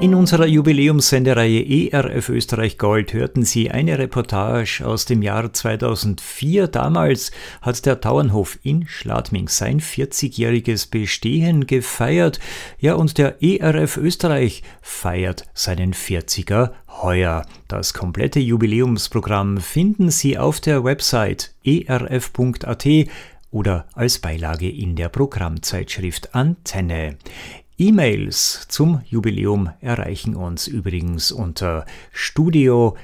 In 0.07 0.15
unserer 0.15 0.47
Jubiläumssendereihe 0.47 1.91
ERF 1.91 2.29
Österreich 2.29 2.79
Gold 2.79 3.13
hörten 3.13 3.43
Sie 3.43 3.73
eine 3.73 3.99
Reportage 3.99 4.87
aus 4.87 5.05
dem 5.05 5.21
Jahr 5.21 5.53
2004. 5.53 6.69
Damals 6.69 7.33
hat 7.61 7.85
der 7.85 8.01
Tauernhof 8.01 8.57
in 8.63 8.87
Schladming 8.87 9.49
sein 9.49 9.81
40-jähriges 9.81 10.93
Bestehen 10.93 11.67
gefeiert. 11.67 12.39
Ja, 12.79 12.95
und 12.95 13.19
der 13.19 13.43
ERF 13.43 13.97
Österreich 13.97 14.63
feiert 14.81 15.49
seinen 15.55 15.93
40er 15.93 16.71
heuer. 17.03 17.45
Das 17.67 17.93
komplette 17.93 18.39
Jubiläumsprogramm 18.39 19.59
finden 19.59 20.13
Sie 20.13 20.39
auf 20.39 20.61
der 20.61 20.85
Website 20.85 21.53
erf.at 21.65 22.87
oder 23.51 23.89
als 23.93 24.21
Beilage 24.21 24.71
in 24.71 24.95
der 24.95 25.09
Programmzeitschrift 25.09 26.33
Antenne. 26.33 27.17
E-Mails 27.79 28.67
zum 28.69 29.03
Jubiläum 29.05 29.69
erreichen 29.81 30.35
uns 30.35 30.67
übrigens 30.67 31.31
unter 31.31 31.85
studio.erf.at. 32.11 32.99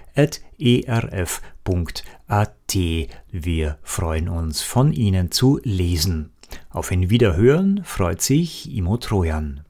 Wir 3.30 3.78
freuen 3.82 4.28
uns 4.30 4.62
von 4.62 4.94
Ihnen 4.94 5.30
zu 5.30 5.60
lesen. 5.62 6.30
Auf 6.70 6.90
ein 6.90 7.10
Wiederhören 7.10 7.82
freut 7.84 8.22
sich 8.22 8.74
Imo 8.74 8.96
Trojan. 8.96 9.62